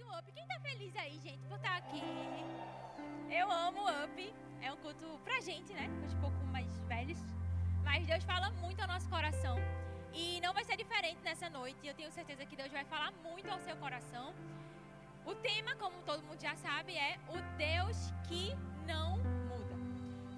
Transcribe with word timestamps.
muito 0.00 0.18
up. 0.18 0.32
Quem 0.32 0.46
tá 0.46 0.58
feliz 0.60 0.96
aí, 0.96 1.18
gente, 1.20 1.46
por 1.46 1.56
estar 1.56 1.76
aqui? 1.76 2.02
Eu 3.30 3.50
amo 3.50 3.82
up. 4.04 4.34
É 4.62 4.72
um 4.72 4.76
culto 4.76 5.20
pra 5.24 5.40
gente, 5.40 5.72
né? 5.72 5.88
Os 6.06 6.14
um 6.14 6.20
pouco 6.20 6.44
mais 6.46 6.68
velhos. 6.80 7.18
Mas 7.84 8.06
Deus 8.06 8.24
fala 8.24 8.50
muito 8.50 8.80
ao 8.80 8.88
nosso 8.88 9.08
coração. 9.08 9.56
E 10.12 10.40
não 10.40 10.52
vai 10.52 10.64
ser 10.64 10.76
diferente 10.76 11.20
nessa 11.22 11.48
noite. 11.50 11.86
Eu 11.86 11.94
tenho 11.94 12.10
certeza 12.10 12.46
que 12.46 12.56
Deus 12.56 12.72
vai 12.72 12.84
falar 12.84 13.12
muito 13.22 13.50
ao 13.50 13.60
seu 13.60 13.76
coração. 13.76 14.34
O 15.24 15.34
tema, 15.34 15.74
como 15.76 16.02
todo 16.02 16.22
mundo 16.22 16.40
já 16.40 16.56
sabe, 16.56 16.96
é 16.96 17.18
o 17.28 17.38
Deus 17.56 18.12
que 18.26 18.54
não 18.86 19.18
muda. 19.18 19.74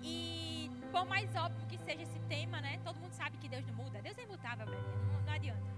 E 0.02 0.70
por 0.90 1.06
mais 1.06 1.34
óbvio 1.36 1.66
que 1.66 1.79
seja 1.79 2.02
esse 2.02 2.18
tema, 2.20 2.60
né? 2.60 2.80
Todo 2.84 2.96
mundo 2.96 3.12
sabe 3.12 3.38
que 3.38 3.48
Deus 3.48 3.64
não 3.66 3.74
muda. 3.74 4.02
Deus 4.02 4.18
é 4.18 4.22
imutável, 4.22 4.66
não, 4.66 5.22
não 5.22 5.32
adianta. 5.32 5.72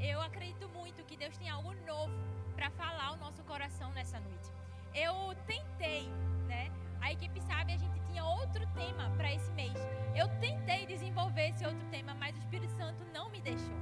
Eu 0.00 0.20
acredito 0.22 0.68
muito 0.70 1.04
que 1.04 1.16
Deus 1.16 1.36
tem 1.36 1.48
algo 1.48 1.74
novo 1.86 2.12
para 2.58 2.70
falar 2.70 3.06
ao 3.06 3.16
nosso 3.18 3.40
coração 3.44 3.92
nessa 3.92 4.18
noite. 4.18 4.50
Eu 4.92 5.14
tentei, 5.46 6.08
né? 6.48 6.72
A 7.00 7.12
equipe 7.12 7.40
sabe, 7.42 7.72
a 7.72 7.76
gente 7.76 8.00
tinha 8.08 8.24
outro 8.24 8.66
tema 8.74 9.08
para 9.16 9.32
esse 9.32 9.48
mês. 9.52 9.78
Eu 10.12 10.26
tentei 10.40 10.84
desenvolver 10.84 11.50
esse 11.50 11.64
outro 11.64 11.86
tema, 11.88 12.14
mas 12.14 12.34
o 12.34 12.40
Espírito 12.40 12.72
Santo 12.76 13.04
não 13.14 13.30
me 13.30 13.40
deixou. 13.40 13.78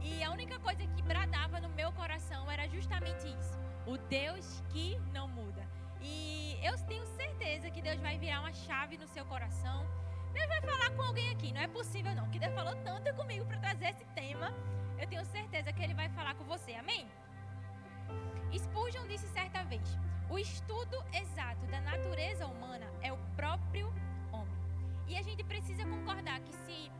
E 0.00 0.24
a 0.24 0.32
única 0.32 0.58
coisa 0.58 0.84
que 0.84 1.02
bradava 1.02 1.60
no 1.60 1.68
meu 1.68 1.92
coração 1.92 2.50
era 2.50 2.66
justamente 2.66 3.28
isso: 3.28 3.56
o 3.86 3.96
Deus 3.96 4.60
que 4.70 4.98
não 5.12 5.28
muda. 5.28 5.62
E 6.00 6.58
eu 6.64 6.76
tenho 6.86 7.06
certeza 7.06 7.70
que 7.70 7.80
Deus 7.80 8.00
vai 8.00 8.18
virar 8.18 8.40
uma 8.40 8.52
chave 8.52 8.98
no 8.98 9.06
seu 9.06 9.24
coração. 9.26 9.86
Deus 10.32 10.48
vai 10.48 10.60
falar 10.62 10.90
com 10.96 11.02
alguém 11.02 11.30
aqui. 11.30 11.52
Não 11.52 11.60
é 11.60 11.68
possível, 11.68 12.12
não, 12.16 12.28
que 12.28 12.40
Deus 12.40 12.52
falou 12.54 12.74
tanto 12.82 13.14
comigo 13.14 13.46
para 13.46 13.58
trazer 13.58 13.90
esse 13.90 14.04
tema 14.16 14.52
eu 14.98 15.06
tenho 15.06 15.24
certeza 15.26 15.72
que 15.72 15.82
ele 15.82 15.94
vai 15.94 16.08
falar 16.10 16.34
com 16.34 16.44
você. 16.44 16.72
Amém? 16.74 17.06
Spurgeon 18.86 19.08
disse 19.08 19.26
certa 19.30 19.64
vez: 19.64 19.98
o 20.30 20.38
estudo 20.38 20.96
exato 21.12 21.66
da 21.66 21.80
natureza 21.80 22.46
humana 22.46 22.86
é 23.02 23.12
o 23.12 23.18
próprio 23.34 23.92
homem. 24.30 24.56
E 25.08 25.16
a 25.16 25.22
gente 25.22 25.42
precisa 25.42 25.84
concordar 25.84 26.38
que 26.40 26.52
se 26.52 26.92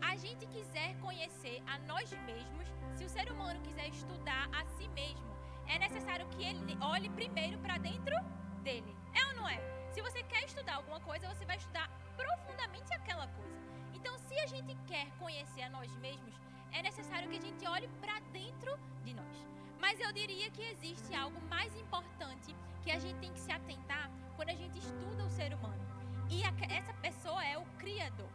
a 0.00 0.16
gente 0.16 0.46
quiser 0.46 0.96
conhecer 1.02 1.62
a 1.66 1.78
nós 1.80 2.10
mesmos, 2.24 2.66
se 2.96 3.04
o 3.04 3.10
ser 3.10 3.30
humano 3.30 3.60
quiser 3.60 3.88
estudar 3.88 4.48
a 4.54 4.64
si 4.76 4.88
mesmo, 4.88 5.36
é 5.66 5.78
necessário 5.78 6.26
que 6.28 6.42
ele 6.42 6.78
olhe 6.80 7.10
primeiro 7.10 7.58
para 7.58 7.76
dentro 7.76 8.16
dele. 8.62 8.96
É 9.12 9.26
ou 9.26 9.34
não 9.34 9.46
é? 9.46 9.60
Se 9.92 10.00
você 10.00 10.22
quer 10.22 10.44
estudar 10.44 10.76
alguma 10.76 11.00
coisa, 11.00 11.28
você 11.28 11.44
vai 11.44 11.58
estudar 11.58 11.90
profundamente 12.16 12.90
aquela 12.94 13.26
coisa. 13.26 13.60
Então, 13.92 14.16
se 14.16 14.38
a 14.40 14.46
gente 14.46 14.74
quer 14.86 15.10
conhecer 15.18 15.60
a 15.60 15.68
nós 15.68 15.94
mesmos, 15.98 16.34
é 16.72 16.80
necessário 16.80 17.28
que 17.28 17.36
a 17.36 17.40
gente 17.42 17.66
olhe 17.66 17.88
para 18.00 18.18
dentro 18.32 18.78
de 19.04 19.12
nós. 19.12 19.53
Mas 19.84 20.00
eu 20.00 20.10
diria 20.12 20.50
que 20.50 20.62
existe 20.62 21.14
algo 21.14 21.38
mais 21.42 21.76
importante 21.76 22.56
que 22.82 22.90
a 22.90 22.98
gente 22.98 23.18
tem 23.18 23.30
que 23.30 23.38
se 23.38 23.52
atentar 23.52 24.10
quando 24.34 24.48
a 24.48 24.54
gente 24.54 24.78
estuda 24.78 25.26
o 25.26 25.28
ser 25.28 25.52
humano. 25.52 25.84
E 26.30 26.42
a, 26.42 26.54
essa 26.74 26.94
pessoa 26.94 27.44
é 27.44 27.58
o 27.58 27.66
Criador. 27.76 28.30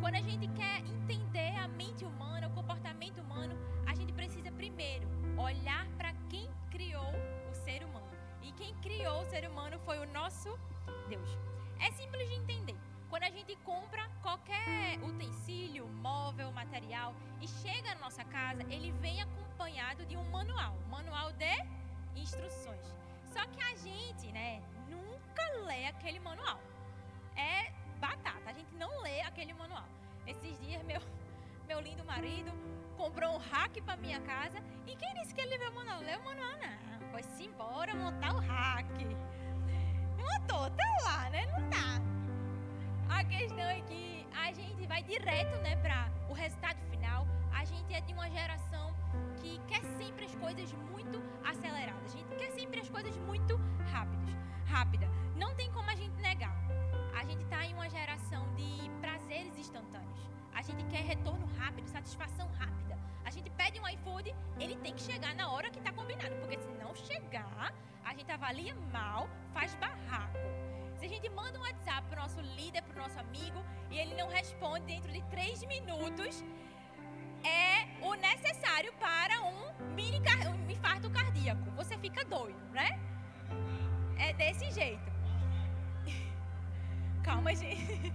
Quando 0.00 0.14
a 0.14 0.20
gente 0.20 0.46
quer 0.54 0.78
entender 0.86 1.52
a 1.58 1.66
mente 1.66 2.04
humana, 2.04 2.46
o 2.46 2.52
comportamento 2.52 3.20
humano, 3.20 3.56
a 3.88 3.94
gente 3.96 4.12
precisa 4.12 4.52
primeiro 4.52 5.08
olhar 5.36 5.84
para 5.98 6.14
quem 6.30 6.48
criou 6.70 7.12
o 7.50 7.54
ser 7.64 7.82
humano. 7.82 8.16
E 8.40 8.52
quem 8.52 8.72
criou 8.76 9.20
o 9.20 9.24
ser 9.24 9.50
humano 9.50 9.80
foi 9.80 9.98
o 9.98 10.06
nosso 10.12 10.56
Deus. 11.08 11.36
É 11.80 11.90
simples 11.90 12.28
de 12.28 12.36
entender. 12.36 12.76
Quando 13.10 13.24
a 13.24 13.30
gente 13.30 13.56
compra 13.64 14.08
qualquer 14.22 15.00
utensílio, 15.02 15.88
móvel, 15.88 16.52
material 16.52 17.16
e 17.40 17.48
chega 17.48 17.96
na 17.96 18.00
nossa 18.00 18.22
casa, 18.22 18.62
ele 18.70 18.92
vem 18.92 19.20
acompanhado 19.20 19.43
de 20.06 20.16
um 20.16 20.24
manual, 20.30 20.76
manual 20.90 21.32
de 21.32 22.20
instruções. 22.20 22.86
Só 23.32 23.44
que 23.46 23.60
a 23.60 23.74
gente, 23.76 24.30
né, 24.32 24.62
nunca 24.88 25.42
lê 25.64 25.86
aquele 25.86 26.20
manual. 26.20 26.60
É 27.36 27.72
batata, 27.98 28.50
a 28.50 28.52
gente 28.52 28.74
não 28.76 29.02
lê 29.02 29.20
aquele 29.22 29.54
manual. 29.54 29.86
Esses 30.26 30.58
dias 30.60 30.82
meu 30.82 31.00
meu 31.66 31.80
lindo 31.80 32.04
marido 32.04 32.52
comprou 32.96 33.34
um 33.34 33.38
hack 33.38 33.80
para 33.82 33.96
minha 33.96 34.20
casa 34.20 34.58
e 34.86 34.94
quem 34.94 35.14
disse 35.14 35.34
que 35.34 35.40
ele 35.40 35.56
leu 35.56 35.70
o 35.70 35.74
manual? 35.74 36.00
Leu 36.00 36.20
o 36.20 36.24
manual 36.24 36.56
não. 36.58 37.10
Foi-se 37.10 37.44
embora 37.44 37.94
montar 37.94 38.34
o 38.34 38.40
hack. 38.40 38.86
Montou, 40.18 40.70
tá 40.70 40.96
lá, 41.04 41.30
né? 41.30 41.46
Não 41.46 41.70
tá. 41.70 42.00
A 43.08 43.24
questão 43.24 43.58
é 43.58 43.80
que 43.82 44.26
a 44.36 44.52
gente 44.52 44.86
vai 44.86 45.02
direto, 45.02 45.56
né, 45.62 45.76
para 45.76 46.08
o 46.28 46.32
resultado 46.32 46.78
final. 46.90 47.26
A 47.52 47.64
gente 47.64 47.94
é 47.94 48.00
de 48.00 48.12
uma 48.12 48.28
geração 48.28 48.83
que 49.44 49.58
quer 49.68 49.82
sempre 49.98 50.24
as 50.24 50.34
coisas 50.36 50.72
muito 50.90 51.22
aceleradas. 51.44 52.14
A 52.14 52.16
gente 52.18 52.34
quer 52.34 52.50
sempre 52.52 52.80
as 52.80 52.88
coisas 52.88 53.14
muito 53.18 53.60
rápidas, 53.92 54.34
rápida. 54.66 55.06
Não 55.36 55.54
tem 55.54 55.70
como 55.70 55.90
a 55.90 55.94
gente 55.94 56.16
negar. 56.22 56.56
A 57.14 57.24
gente 57.24 57.42
está 57.42 57.64
em 57.66 57.74
uma 57.74 57.88
geração 57.90 58.42
de 58.54 58.90
prazeres 59.02 59.56
instantâneos. 59.58 60.20
A 60.54 60.62
gente 60.62 60.82
quer 60.86 61.02
retorno 61.02 61.46
rápido, 61.58 61.86
satisfação 61.88 62.48
rápida. 62.58 62.98
A 63.24 63.30
gente 63.30 63.50
pede 63.50 63.78
um 63.78 63.88
iFood, 63.88 64.34
ele 64.58 64.76
tem 64.76 64.94
que 64.94 65.02
chegar 65.02 65.34
na 65.34 65.50
hora 65.50 65.68
que 65.70 65.78
está 65.78 65.92
combinado, 65.92 66.34
porque 66.36 66.58
se 66.58 66.72
não 66.82 66.94
chegar, 66.94 67.74
a 68.02 68.14
gente 68.14 68.30
avalia 68.30 68.74
mal, 68.92 69.28
faz 69.52 69.74
barraco. 69.74 70.38
Se 70.96 71.04
a 71.04 71.08
gente 71.08 71.28
manda 71.30 71.58
um 71.58 71.62
WhatsApp 71.62 72.06
para 72.08 72.20
o 72.20 72.22
nosso 72.22 72.40
líder, 72.40 72.82
para 72.82 72.96
o 72.98 73.02
nosso 73.02 73.18
amigo, 73.18 73.62
e 73.90 73.98
ele 73.98 74.14
não 74.14 74.28
responde 74.28 74.86
dentro 74.86 75.12
de 75.12 75.22
três 75.24 75.62
minutos, 75.64 76.42
é 77.44 77.86
o 78.00 78.14
necessário 78.14 78.92
para 78.94 79.42
um 79.42 79.94
mini 79.94 80.20
um 80.48 80.70
infarto 80.70 81.10
cardíaco. 81.10 81.70
Você 81.72 81.96
fica 81.98 82.24
doido, 82.24 82.58
né? 82.72 82.98
É 84.18 84.32
desse 84.32 84.70
jeito. 84.70 85.12
Calma, 87.22 87.54
gente. 87.54 88.12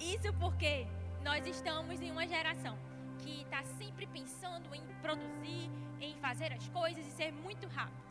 Isso 0.00 0.32
porque 0.34 0.86
nós 1.22 1.46
estamos 1.46 2.00
em 2.00 2.10
uma 2.10 2.26
geração 2.26 2.76
que 3.18 3.42
está 3.42 3.62
sempre 3.62 4.06
pensando 4.06 4.74
em 4.74 4.82
produzir, 5.00 5.70
em 6.00 6.16
fazer 6.16 6.52
as 6.52 6.66
coisas 6.68 7.06
e 7.06 7.10
ser 7.10 7.32
muito 7.32 7.68
rápido. 7.68 8.02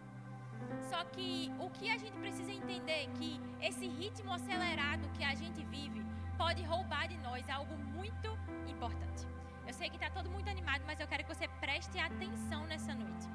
Só 0.89 1.03
que 1.05 1.51
o 1.59 1.69
que 1.69 1.89
a 1.89 1.97
gente 1.97 2.17
precisa 2.17 2.51
entender 2.51 2.91
é 2.91 3.07
que 3.17 3.39
esse 3.61 3.87
ritmo 3.87 4.33
acelerado 4.33 5.09
que 5.17 5.23
a 5.23 5.33
gente 5.35 5.63
vive 5.65 6.03
pode 6.37 6.63
roubar 6.63 7.07
de 7.07 7.17
nós 7.17 7.47
algo 7.49 7.75
muito 7.75 8.37
importante. 8.67 9.27
Eu 9.71 9.75
sei 9.75 9.89
que 9.89 9.95
está 9.95 10.09
todo 10.09 10.29
muito 10.29 10.49
animado, 10.49 10.83
mas 10.85 10.99
eu 10.99 11.07
quero 11.07 11.23
que 11.23 11.33
você 11.33 11.47
preste 11.61 11.97
atenção 11.97 12.65
nessa 12.65 12.93
noite. 12.93 13.25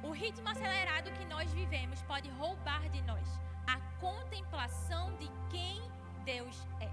O 0.00 0.12
ritmo 0.12 0.48
acelerado 0.48 1.10
que 1.18 1.24
nós 1.24 1.52
vivemos 1.52 2.00
pode 2.02 2.28
roubar 2.30 2.88
de 2.90 3.02
nós 3.02 3.28
a 3.66 3.80
contemplação 3.98 5.12
de 5.16 5.28
quem 5.50 5.82
Deus 6.24 6.68
é. 6.80 6.88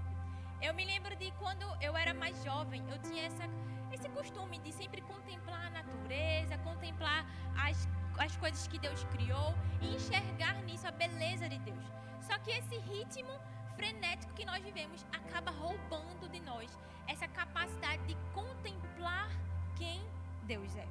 Eu 0.60 0.74
me 0.74 0.84
lembro 0.84 1.14
de 1.14 1.30
quando 1.38 1.64
eu 1.80 1.96
era 1.96 2.12
mais 2.12 2.42
jovem, 2.42 2.82
eu 2.90 2.98
tinha 2.98 3.26
essa, 3.26 3.44
esse 3.92 4.08
costume 4.08 4.58
de 4.58 4.72
sempre 4.72 5.00
contemplar 5.02 5.66
a 5.66 5.70
natureza, 5.70 6.58
contemplar 6.64 7.24
as 7.56 7.88
as 8.18 8.36
coisas 8.36 8.66
que 8.66 8.78
Deus 8.78 9.04
criou 9.04 9.54
e 9.80 9.94
enxergar 9.94 10.54
nisso 10.62 10.86
a 10.88 10.90
beleza 10.90 11.48
de 11.48 11.58
Deus. 11.60 11.84
Só 12.20 12.36
que 12.38 12.50
esse 12.50 12.76
ritmo 12.78 13.38
frenético 13.76 14.32
que 14.34 14.44
nós 14.44 14.62
vivemos 14.64 15.06
acaba 15.12 15.52
roubando 15.52 16.28
de 16.28 16.40
nós 16.40 16.70
essa 17.06 17.28
capacidade 17.28 18.02
de 18.06 18.16
contemplar 18.32 19.30
quem 19.76 20.00
Deus 20.44 20.74
é. 20.76 20.86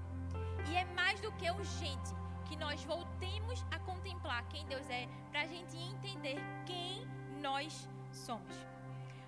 E 0.69 0.75
é 0.75 0.85
mais 0.93 1.19
do 1.19 1.31
que 1.33 1.49
urgente 1.49 2.11
que 2.45 2.55
nós 2.55 2.83
voltemos 2.83 3.63
a 3.71 3.79
contemplar 3.79 4.43
quem 4.49 4.65
Deus 4.67 4.87
é 4.89 5.07
para 5.31 5.41
a 5.41 5.47
gente 5.47 5.77
entender 5.77 6.37
quem 6.65 7.05
nós 7.41 7.87
somos. 8.11 8.55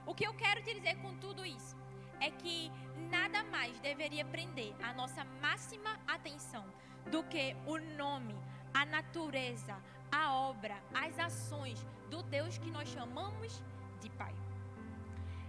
O 0.06 0.13
que 0.13 0.25
eu 0.25 0.34
quero 0.34 0.62
te 0.63 0.73
dizer 0.73 0.96
com 1.01 1.16
tudo 1.18 1.46
isso 1.46 1.75
é 2.19 2.29
que 2.29 2.72
nada 3.09 3.44
mais 3.46 3.78
deveria 3.79 4.23
prender 4.25 4.73
a 4.81 4.94
nossa 4.94 5.23
máxima 5.41 6.00
atenção 6.07 6.66
do 7.12 7.23
que 7.23 7.56
o 7.66 7.78
nome, 7.97 8.35
a 8.73 8.85
natureza, 8.85 9.76
a 10.11 10.34
obra, 10.34 10.78
as 10.93 11.17
ações 11.20 11.85
do 12.09 12.23
Deus 12.23 12.58
que 12.58 12.72
nós 12.72 12.87
chamamos 12.90 13.61
de 13.99 14.09
Pai. 14.11 14.34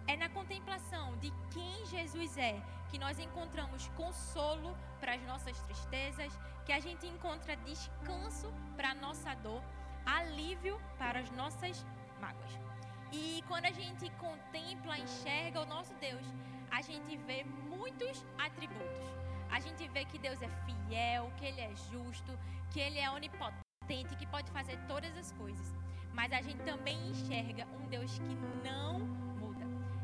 É 0.07 0.17
na 0.17 0.29
contemplação 0.29 1.17
de 1.17 1.33
quem 1.51 1.85
Jesus 1.87 2.37
é 2.39 2.63
que 2.89 2.99
nós 2.99 3.19
encontramos 3.19 3.89
consolo 3.97 4.77
para 5.01 5.15
as 5.15 5.23
nossas 5.23 5.59
tristezas, 5.61 6.33
que 6.65 6.73
a 6.73 6.81
gente 6.81 7.07
encontra 7.07 7.57
descanso 7.57 8.53
para 8.77 8.91
a 8.91 8.95
nossa 8.95 9.35
dor, 9.35 9.63
alívio 10.05 10.81
para 10.97 11.19
as 11.21 11.31
nossas 11.33 11.85
mágoas. 12.21 12.59
E 13.13 13.43
quando 13.49 13.67
a 13.67 13.73
gente 13.73 14.09
contempla, 14.11 14.99
enxerga 14.99 15.61
o 15.61 15.67
nosso 15.67 15.95
Deus, 15.95 16.25
a 16.71 16.81
gente 16.83 17.17
vê 17.17 17.45
muitos 17.45 18.25
atributos. 18.39 19.07
A 19.51 19.61
gente 19.61 19.89
vê 19.89 20.05
que 20.05 20.19
Deus 20.19 20.41
é 20.43 20.49
fiel, 20.65 21.33
que 21.37 21.47
Ele 21.47 21.61
é 21.61 21.75
justo, 21.91 22.39
que 22.71 22.81
Ele 22.81 22.99
é 22.99 23.11
onipotente, 23.11 24.17
que 24.17 24.27
pode 24.27 24.51
fazer 24.51 24.79
todas 24.87 25.17
as 25.17 25.33
coisas. 25.33 25.75
Mas 26.13 26.33
a 26.33 26.41
gente 26.41 26.63
também 26.63 27.11
enxerga 27.11 27.67
um 27.79 27.87
Deus 27.89 28.19
que 28.19 28.35
não. 28.65 29.26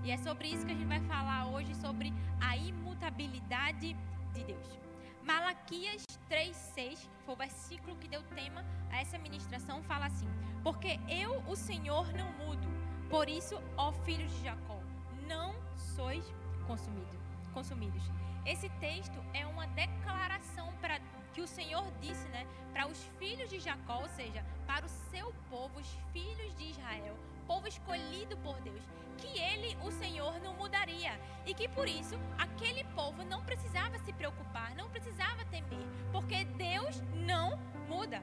E 0.05 0.11
é 0.11 0.17
sobre 0.17 0.49
isso 0.49 0.67
que 0.67 0.73
a 0.73 0.75
gente 0.75 0.87
vai 0.87 1.01
falar 1.01 1.47
hoje, 1.47 1.75
sobre 1.77 2.13
a 2.41 2.57
imutabilidade 2.57 3.97
de 4.35 4.45
Deus. 4.45 4.79
Malaquias 5.23 6.03
3,6, 6.29 6.99
que 6.99 7.25
foi 7.25 7.35
o 7.35 7.39
versículo 7.39 7.97
que 7.97 8.09
deu 8.09 8.23
tema 8.35 8.65
a 8.91 9.01
essa 9.01 9.17
ministração, 9.19 9.81
fala 9.85 10.07
assim: 10.07 10.29
Porque 10.65 10.99
eu, 11.09 11.41
o 11.47 11.55
Senhor, 11.55 12.13
não 12.15 12.33
mudo. 12.33 12.67
Por 13.09 13.29
isso, 13.29 13.63
ó 13.77 13.93
filhos 13.93 14.33
de 14.33 14.45
Jacó, 14.45 14.81
não 15.29 15.55
sois 15.77 16.25
consumido, 16.67 17.17
consumidos. 17.55 18.03
Esse 18.45 18.69
texto 18.81 19.19
é 19.33 19.47
uma 19.47 19.67
declaração 19.69 20.73
para 20.81 20.99
que 21.33 21.41
o 21.41 21.47
Senhor 21.47 21.85
disse, 22.01 22.27
né, 22.29 22.45
para 22.73 22.89
os 22.89 22.99
filhos 23.19 23.49
de 23.49 23.61
Jacó, 23.61 24.01
ou 24.01 24.09
seja, 24.09 24.45
para 24.67 24.85
o 24.85 24.89
seu 24.89 25.33
povo, 25.49 25.79
os 25.79 25.87
filhos 26.13 26.55
de 26.57 26.71
Israel, 26.71 27.17
povo 27.53 27.69
escolhido 27.69 28.35
por 28.39 28.59
Deus, 28.63 28.83
que 29.19 29.39
ele, 29.39 29.77
o 29.83 29.91
Senhor, 29.91 30.41
não 30.41 30.55
mudaria 30.55 31.21
e 31.45 31.53
que 31.53 31.69
por 31.69 31.87
isso 31.87 32.19
aquele 32.39 32.83
povo 32.95 33.23
não 33.25 33.45
precisava 33.45 33.99
se 33.99 34.13
preocupar, 34.15 34.75
não 34.75 34.89
precisava 34.89 35.45
temer, 35.45 35.87
porque 36.11 36.47
Deus 36.47 37.03
não 37.15 37.59
muda. 37.87 38.23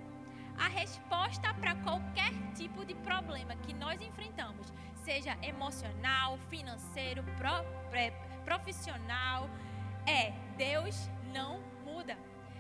A 0.58 0.68
resposta 0.68 1.54
para 1.54 1.76
qualquer 1.76 2.34
tipo 2.56 2.84
de 2.84 2.96
problema 2.96 3.56
que 3.58 3.72
nós 3.72 4.02
enfrentamos, 4.02 4.74
seja 5.04 5.38
emocional, 5.44 6.40
financeiro, 6.50 7.24
pro, 7.38 7.64
profissional, 8.44 9.48
é 10.08 10.32
Deus 10.58 11.08
não 11.32 11.62
muda. 11.86 12.18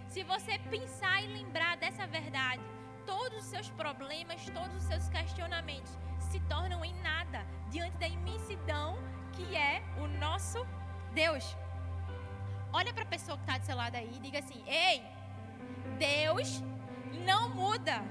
Se 0.07 0.21
você 0.21 0.59
pensar 0.59 1.23
e 1.23 1.27
lembrar 1.27 1.77
dessa 1.77 2.05
verdade, 2.05 2.61
todos 3.07 3.39
os 3.39 3.45
seus 3.45 3.69
problemas, 3.71 4.45
todos 4.51 4.75
os 4.75 4.83
seus 4.83 5.09
questionamentos 5.09 5.97
se 6.29 6.39
tornam 6.41 6.83
em 6.85 6.93
nada 7.01 7.45
diante 7.69 7.97
da 7.97 8.07
imensidão 8.07 8.97
que 9.33 9.55
é 9.55 9.83
o 9.97 10.07
nosso 10.19 10.65
Deus. 11.13 11.55
Olha 12.71 12.93
para 12.93 13.03
a 13.03 13.07
pessoa 13.07 13.37
que 13.37 13.43
está 13.43 13.57
do 13.57 13.65
seu 13.65 13.75
lado 13.75 13.95
aí 13.95 14.11
e 14.15 14.19
diga 14.19 14.39
assim: 14.39 14.63
Ei, 14.67 15.03
Deus 15.97 16.61
não 17.25 17.49
muda. 17.49 18.03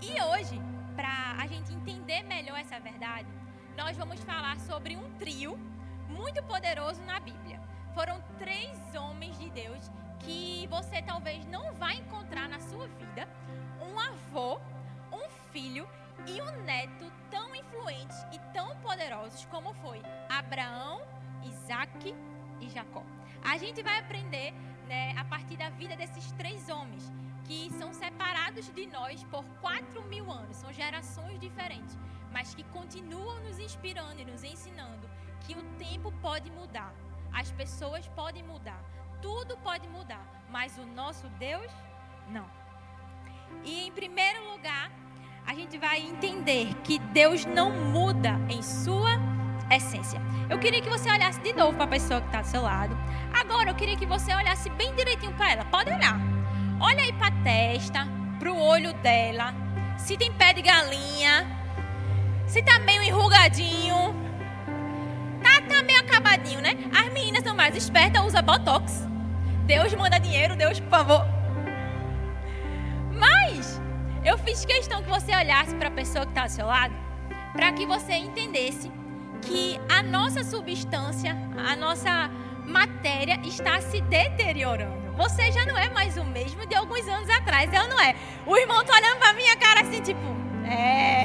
E 0.00 0.22
hoje, 0.22 0.60
para 0.96 1.36
a 1.38 1.46
gente 1.46 1.72
entender 1.72 2.22
melhor 2.22 2.58
essa 2.58 2.80
verdade, 2.80 3.28
nós 3.76 3.96
vamos 3.96 4.20
falar 4.20 4.58
sobre 4.60 4.96
um 4.96 5.10
trio 5.18 5.58
muito 6.08 6.42
poderoso 6.44 7.02
na 7.02 7.20
Bíblia. 7.20 7.60
Foram 7.94 8.22
três 8.38 8.78
homens 8.94 9.38
de 9.38 9.50
Deus 9.50 9.90
que 10.20 10.66
você 10.68 11.02
talvez 11.02 11.44
não 11.46 11.74
vai 11.74 11.96
encontrar 11.96 12.48
na 12.48 12.58
sua 12.58 12.86
vida: 12.86 13.28
um 13.82 13.98
avô, 13.98 14.58
um 15.12 15.28
filho 15.52 15.86
e 16.26 16.40
um 16.42 16.64
neto 16.64 17.10
tão 17.30 17.54
influentes 17.54 18.16
e 18.32 18.38
tão 18.52 18.76
poderosos 18.76 19.44
como 19.46 19.72
foi 19.74 20.02
Abraão, 20.28 21.02
Isaac 21.44 22.14
e 22.60 22.68
Jacó. 22.68 23.04
A 23.42 23.56
gente 23.56 23.82
vai 23.82 23.98
aprender 23.98 24.52
né, 24.86 25.14
a 25.16 25.24
partir 25.24 25.56
da 25.56 25.70
vida 25.70 25.96
desses 25.96 26.32
três 26.32 26.68
homens 26.68 27.12
que 27.44 27.70
são 27.78 27.94
separados 27.94 28.70
de 28.74 28.86
nós 28.86 29.24
por 29.24 29.44
quatro 29.60 30.02
mil 30.04 30.30
anos, 30.30 30.56
são 30.56 30.72
gerações 30.72 31.40
diferentes, 31.40 31.96
mas 32.30 32.54
que 32.54 32.62
continuam 32.64 33.40
nos 33.40 33.58
inspirando 33.58 34.20
e 34.20 34.24
nos 34.24 34.44
ensinando 34.44 35.08
que 35.40 35.54
o 35.54 35.62
tempo 35.78 36.12
pode 36.20 36.50
mudar, 36.50 36.92
as 37.32 37.50
pessoas 37.52 38.06
podem 38.08 38.42
mudar, 38.42 38.82
tudo 39.22 39.56
pode 39.58 39.88
mudar, 39.88 40.26
mas 40.50 40.76
o 40.76 40.84
nosso 40.84 41.26
Deus 41.38 41.72
não. 42.28 42.48
E 43.64 43.86
em 43.86 43.92
primeiro 43.92 44.50
lugar, 44.52 44.90
a 45.48 45.54
gente 45.54 45.78
vai 45.78 45.98
entender 46.00 46.74
que 46.84 46.98
Deus 46.98 47.46
não 47.46 47.70
muda 47.70 48.38
em 48.50 48.62
sua 48.62 49.18
essência. 49.70 50.20
Eu 50.50 50.58
queria 50.58 50.82
que 50.82 50.90
você 50.90 51.10
olhasse 51.10 51.40
de 51.40 51.54
novo 51.54 51.72
para 51.72 51.84
a 51.84 51.88
pessoa 51.88 52.20
que 52.20 52.26
está 52.26 52.42
do 52.42 52.46
seu 52.46 52.60
lado. 52.60 52.94
Agora 53.32 53.70
eu 53.70 53.74
queria 53.74 53.96
que 53.96 54.04
você 54.04 54.34
olhasse 54.34 54.68
bem 54.68 54.94
direitinho 54.94 55.32
para 55.32 55.52
ela. 55.52 55.64
Pode 55.64 55.90
olhar. 55.90 56.20
Olha 56.78 57.02
aí 57.02 57.14
para 57.14 57.28
a 57.28 57.42
testa, 57.42 58.06
para 58.38 58.52
o 58.52 58.60
olho 58.60 58.92
dela. 58.92 59.54
Se 59.96 60.18
tem 60.18 60.30
pé 60.30 60.52
de 60.52 60.60
galinha. 60.60 61.46
Se 62.46 62.62
tá 62.62 62.78
meio 62.80 63.02
enrugadinho. 63.02 64.14
Tá, 65.42 65.62
tá 65.62 65.82
meio 65.82 66.00
acabadinho, 66.00 66.60
né? 66.60 66.74
As 66.94 67.10
meninas 67.10 67.42
são 67.42 67.56
mais 67.56 67.74
espertas, 67.74 68.22
usa 68.22 68.42
botox. 68.42 69.08
Deus 69.64 69.94
manda 69.94 70.18
dinheiro, 70.18 70.54
Deus, 70.56 70.78
por 70.78 70.90
favor. 70.90 71.37
Eu 74.28 74.36
fiz 74.36 74.62
questão 74.62 75.02
que 75.02 75.08
você 75.08 75.34
olhasse 75.34 75.74
para 75.76 75.88
a 75.88 75.90
pessoa 75.90 76.26
que 76.26 76.32
está 76.32 76.42
ao 76.42 76.48
seu 76.50 76.66
lado, 76.66 76.94
para 77.54 77.72
que 77.72 77.86
você 77.86 78.12
entendesse 78.12 78.92
que 79.40 79.80
a 79.88 80.02
nossa 80.02 80.44
substância, 80.44 81.34
a 81.66 81.74
nossa 81.74 82.30
matéria 82.66 83.40
está 83.42 83.80
se 83.80 84.02
deteriorando. 84.02 85.12
Você 85.16 85.50
já 85.50 85.64
não 85.64 85.78
é 85.78 85.88
mais 85.88 86.18
o 86.18 86.24
mesmo 86.24 86.66
de 86.66 86.74
alguns 86.74 87.08
anos 87.08 87.30
atrás, 87.30 87.72
eu 87.72 87.88
não 87.88 87.98
é? 87.98 88.14
O 88.44 88.54
irmão 88.54 88.84
tá 88.84 88.98
olhando 88.98 89.18
para 89.18 89.32
minha 89.32 89.56
cara 89.56 89.80
assim, 89.80 90.02
tipo, 90.02 90.20
é. 90.66 91.24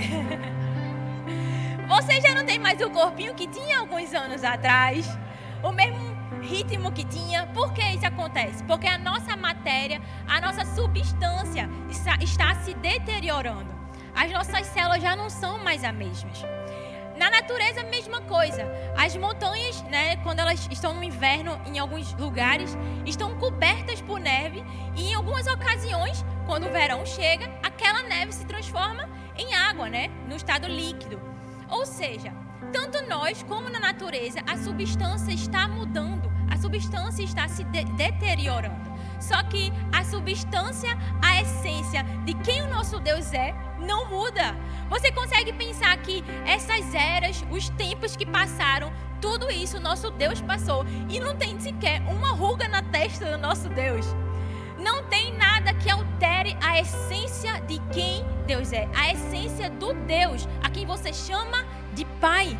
Você 1.85 2.21
já 2.21 2.33
não 2.33 2.45
tem 2.45 2.57
mais 2.57 2.79
o 2.79 2.89
corpinho 2.89 3.35
que 3.35 3.47
tinha 3.47 3.79
alguns 3.79 4.13
anos 4.13 4.45
atrás. 4.45 5.05
O 5.61 5.73
mesmo 5.73 6.12
ritmo 6.53 6.91
que 6.91 7.03
tinha. 7.03 7.47
Por 7.47 7.73
que 7.73 7.81
isso 7.81 8.05
acontece? 8.05 8.63
Porque 8.65 8.87
a 8.87 8.97
nossa 8.97 9.35
matéria, 9.35 9.99
a 10.27 10.39
nossa 10.39 10.63
substância 10.75 11.67
está, 11.89 12.15
está 12.21 12.55
se 12.55 12.75
deteriorando. 12.75 13.73
As 14.15 14.31
nossas 14.31 14.67
células 14.67 15.01
já 15.01 15.15
não 15.15 15.29
são 15.29 15.57
mais 15.63 15.83
as 15.83 15.93
mesmas. 15.93 16.45
Na 17.17 17.31
natureza, 17.31 17.81
a 17.81 17.85
mesma 17.85 18.21
coisa. 18.21 18.63
As 18.95 19.15
montanhas, 19.15 19.81
né, 19.83 20.17
quando 20.17 20.39
elas 20.39 20.67
estão 20.71 20.93
no 20.93 21.03
inverno, 21.03 21.59
em 21.65 21.79
alguns 21.79 22.13
lugares, 22.13 22.77
estão 23.05 23.35
cobertas 23.39 23.99
por 24.01 24.19
neve. 24.19 24.63
E 24.95 25.09
em 25.09 25.13
algumas 25.15 25.47
ocasiões, 25.47 26.23
quando 26.45 26.67
o 26.67 26.71
verão 26.71 27.03
chega, 27.03 27.51
aquela 27.63 28.03
neve 28.03 28.31
se 28.31 28.45
transforma 28.45 29.09
em 29.35 29.55
água, 29.55 29.89
né, 29.89 30.07
no 30.27 30.35
estado 30.35 30.67
líquido. 30.67 31.19
Ou 31.67 31.85
seja, 31.85 32.31
tanto 32.71 33.01
nós 33.07 33.41
como 33.43 33.69
na 33.69 33.79
natureza, 33.79 34.39
a 34.47 34.55
substância 34.57 35.31
está 35.31 35.67
mudando 35.67 36.32
substância 36.63 37.23
está 37.23 37.47
se 37.49 37.63
de 37.65 37.83
deteriorando. 37.83 38.93
Só 39.19 39.41
que 39.43 39.71
a 39.91 40.03
substância, 40.03 40.97
a 41.21 41.41
essência 41.41 42.03
de 42.25 42.33
quem 42.35 42.61
o 42.61 42.69
nosso 42.69 42.99
Deus 42.99 43.33
é, 43.33 43.53
não 43.79 44.09
muda. 44.09 44.55
Você 44.89 45.11
consegue 45.11 45.51
pensar 45.53 45.95
que 45.97 46.23
essas 46.45 46.93
eras, 46.93 47.43
os 47.51 47.69
tempos 47.69 48.15
que 48.15 48.25
passaram, 48.25 48.91
tudo 49.21 49.49
isso 49.51 49.79
nosso 49.79 50.09
Deus 50.11 50.41
passou 50.41 50.85
e 51.09 51.19
não 51.19 51.35
tem 51.35 51.59
sequer 51.59 52.01
uma 52.01 52.31
ruga 52.31 52.67
na 52.67 52.81
testa 52.81 53.31
do 53.31 53.37
nosso 53.37 53.69
Deus. 53.69 54.05
Não 54.77 55.03
tem 55.03 55.35
nada 55.37 55.73
que 55.73 55.89
altere 55.89 56.57
a 56.61 56.79
essência 56.79 57.59
de 57.61 57.79
quem 57.93 58.25
Deus 58.45 58.71
é, 58.73 58.87
a 58.95 59.11
essência 59.11 59.69
do 59.69 59.93
Deus 59.93 60.47
a 60.61 60.69
quem 60.69 60.85
você 60.85 61.13
chama 61.13 61.65
de 61.93 62.05
Pai. 62.19 62.57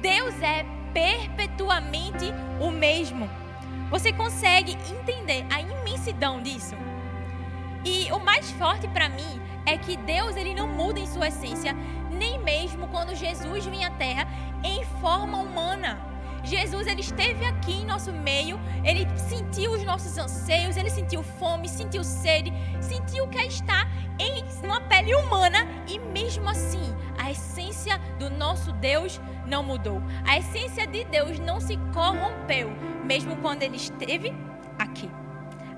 Deus 0.00 0.34
é 0.42 0.73
perpetuamente 0.94 2.32
o 2.60 2.70
mesmo. 2.70 3.28
Você 3.90 4.12
consegue 4.12 4.78
entender 4.88 5.44
a 5.50 5.60
imensidão 5.60 6.40
disso? 6.40 6.74
E 7.84 8.10
o 8.12 8.18
mais 8.18 8.50
forte 8.52 8.88
para 8.88 9.10
mim 9.10 9.40
é 9.66 9.76
que 9.76 9.96
Deus 9.96 10.36
ele 10.36 10.54
não 10.54 10.68
muda 10.68 10.98
em 10.98 11.06
sua 11.06 11.28
essência, 11.28 11.74
nem 12.10 12.38
mesmo 12.38 12.88
quando 12.88 13.14
Jesus 13.14 13.66
vinha 13.66 13.88
à 13.88 13.90
Terra 13.90 14.26
em 14.62 14.84
forma 15.00 15.38
humana. 15.38 16.13
Jesus 16.44 16.86
ele 16.86 17.00
esteve 17.00 17.44
aqui 17.44 17.72
em 17.72 17.86
nosso 17.86 18.12
meio, 18.12 18.60
ele 18.84 19.08
sentiu 19.18 19.72
os 19.72 19.82
nossos 19.82 20.16
anseios, 20.18 20.76
ele 20.76 20.90
sentiu 20.90 21.22
fome, 21.22 21.68
sentiu 21.68 22.04
sede, 22.04 22.52
sentiu 22.80 23.26
que 23.28 23.38
é 23.38 23.46
estar 23.46 23.90
em 24.18 24.44
uma 24.62 24.80
pele 24.82 25.14
humana 25.14 25.66
e 25.88 25.98
mesmo 25.98 26.48
assim 26.48 26.94
a 27.18 27.30
essência 27.30 27.98
do 28.18 28.28
nosso 28.28 28.72
Deus 28.72 29.20
não 29.46 29.62
mudou. 29.62 30.02
A 30.26 30.38
essência 30.38 30.86
de 30.86 31.04
Deus 31.04 31.38
não 31.38 31.60
se 31.60 31.76
corrompeu, 31.92 32.70
mesmo 33.04 33.36
quando 33.36 33.62
ele 33.62 33.76
esteve 33.76 34.34
aqui. 34.78 35.10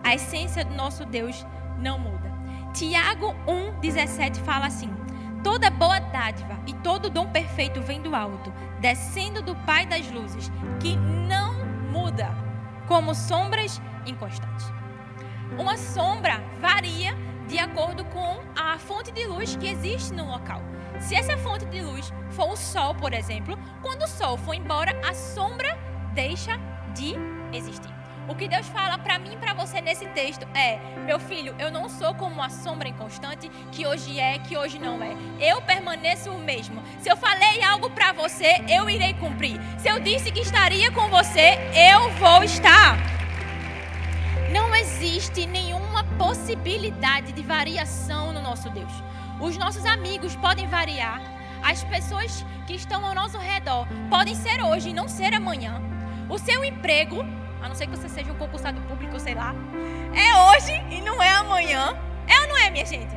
A 0.02 0.14
essência 0.14 0.64
do 0.64 0.74
nosso 0.74 1.04
Deus 1.04 1.46
não 1.78 1.98
muda. 1.98 2.32
Tiago 2.72 3.34
1:17 3.46 4.40
fala 4.40 4.66
assim: 4.66 4.90
Toda 5.42 5.70
boa 5.70 5.98
dádiva 6.00 6.58
e 6.66 6.74
todo 6.74 7.08
dom 7.08 7.26
perfeito 7.28 7.80
vem 7.80 8.02
do 8.02 8.14
alto, 8.14 8.52
descendo 8.80 9.42
do 9.42 9.54
Pai 9.56 9.86
das 9.86 10.10
luzes, 10.10 10.50
que 10.80 10.96
não 10.96 11.54
muda, 11.90 12.30
como 12.86 13.14
sombras 13.14 13.80
inconstantes. 14.06 14.72
Uma 15.58 15.76
sombra 15.76 16.42
varia 16.60 17.16
de 17.48 17.58
acordo 17.58 18.04
com 18.06 18.40
a 18.56 18.78
fonte 18.78 19.12
de 19.12 19.26
luz 19.26 19.56
que 19.56 19.68
existe 19.68 20.12
no 20.12 20.26
local. 20.26 20.60
Se 20.98 21.14
essa 21.14 21.36
fonte 21.36 21.64
de 21.66 21.80
luz 21.80 22.12
for 22.30 22.50
o 22.50 22.56
sol, 22.56 22.94
por 22.94 23.12
exemplo, 23.12 23.58
quando 23.82 24.02
o 24.02 24.08
sol 24.08 24.36
for 24.36 24.54
embora, 24.54 24.92
a 25.06 25.14
sombra 25.14 25.78
deixa 26.14 26.58
de 26.94 27.14
existir. 27.52 27.95
O 28.28 28.34
que 28.34 28.48
Deus 28.48 28.66
fala 28.68 28.98
para 28.98 29.18
mim 29.18 29.34
e 29.34 29.36
para 29.36 29.54
você 29.54 29.80
nesse 29.80 30.06
texto 30.06 30.46
é: 30.54 30.78
meu 31.04 31.18
filho, 31.18 31.54
eu 31.58 31.70
não 31.70 31.88
sou 31.88 32.14
como 32.14 32.34
uma 32.34 32.50
sombra 32.50 32.88
inconstante 32.88 33.48
que 33.70 33.86
hoje 33.86 34.18
é, 34.18 34.38
que 34.38 34.56
hoje 34.56 34.78
não 34.78 35.02
é. 35.02 35.16
Eu 35.40 35.62
permaneço 35.62 36.30
o 36.30 36.38
mesmo. 36.38 36.82
Se 37.00 37.10
eu 37.10 37.16
falei 37.16 37.62
algo 37.62 37.90
para 37.90 38.12
você, 38.12 38.64
eu 38.68 38.88
irei 38.90 39.14
cumprir. 39.14 39.60
Se 39.78 39.88
eu 39.88 40.00
disse 40.00 40.32
que 40.32 40.40
estaria 40.40 40.90
com 40.90 41.08
você, 41.08 41.58
eu 41.74 42.10
vou 42.12 42.42
estar. 42.42 43.16
existe 45.16 45.46
nenhuma 45.46 46.04
possibilidade 46.18 47.32
de 47.32 47.42
variação 47.42 48.32
no 48.32 48.40
nosso 48.40 48.70
Deus. 48.70 48.92
Os 49.40 49.56
nossos 49.56 49.84
amigos 49.84 50.34
podem 50.36 50.66
variar, 50.66 51.20
as 51.62 51.84
pessoas 51.84 52.44
que 52.66 52.74
estão 52.74 53.04
ao 53.04 53.14
nosso 53.14 53.38
redor 53.38 53.86
podem 54.08 54.34
ser 54.34 54.62
hoje 54.62 54.90
e 54.90 54.94
não 54.94 55.08
ser 55.08 55.34
amanhã. 55.34 55.80
O 56.28 56.38
seu 56.38 56.64
emprego, 56.64 57.24
a 57.66 57.68
não 57.68 57.74
ser 57.74 57.86
que 57.86 57.96
você 57.96 58.08
seja 58.08 58.32
um 58.32 58.36
concursado 58.36 58.80
público, 58.82 59.18
sei 59.18 59.34
lá, 59.34 59.54
é 60.14 60.34
hoje 60.50 60.72
e 60.90 61.00
não 61.00 61.22
é 61.22 61.30
amanhã. 61.30 61.96
É 62.26 62.40
ou 62.42 62.48
não 62.48 62.56
é, 62.56 62.70
minha 62.70 62.86
gente? 62.86 63.14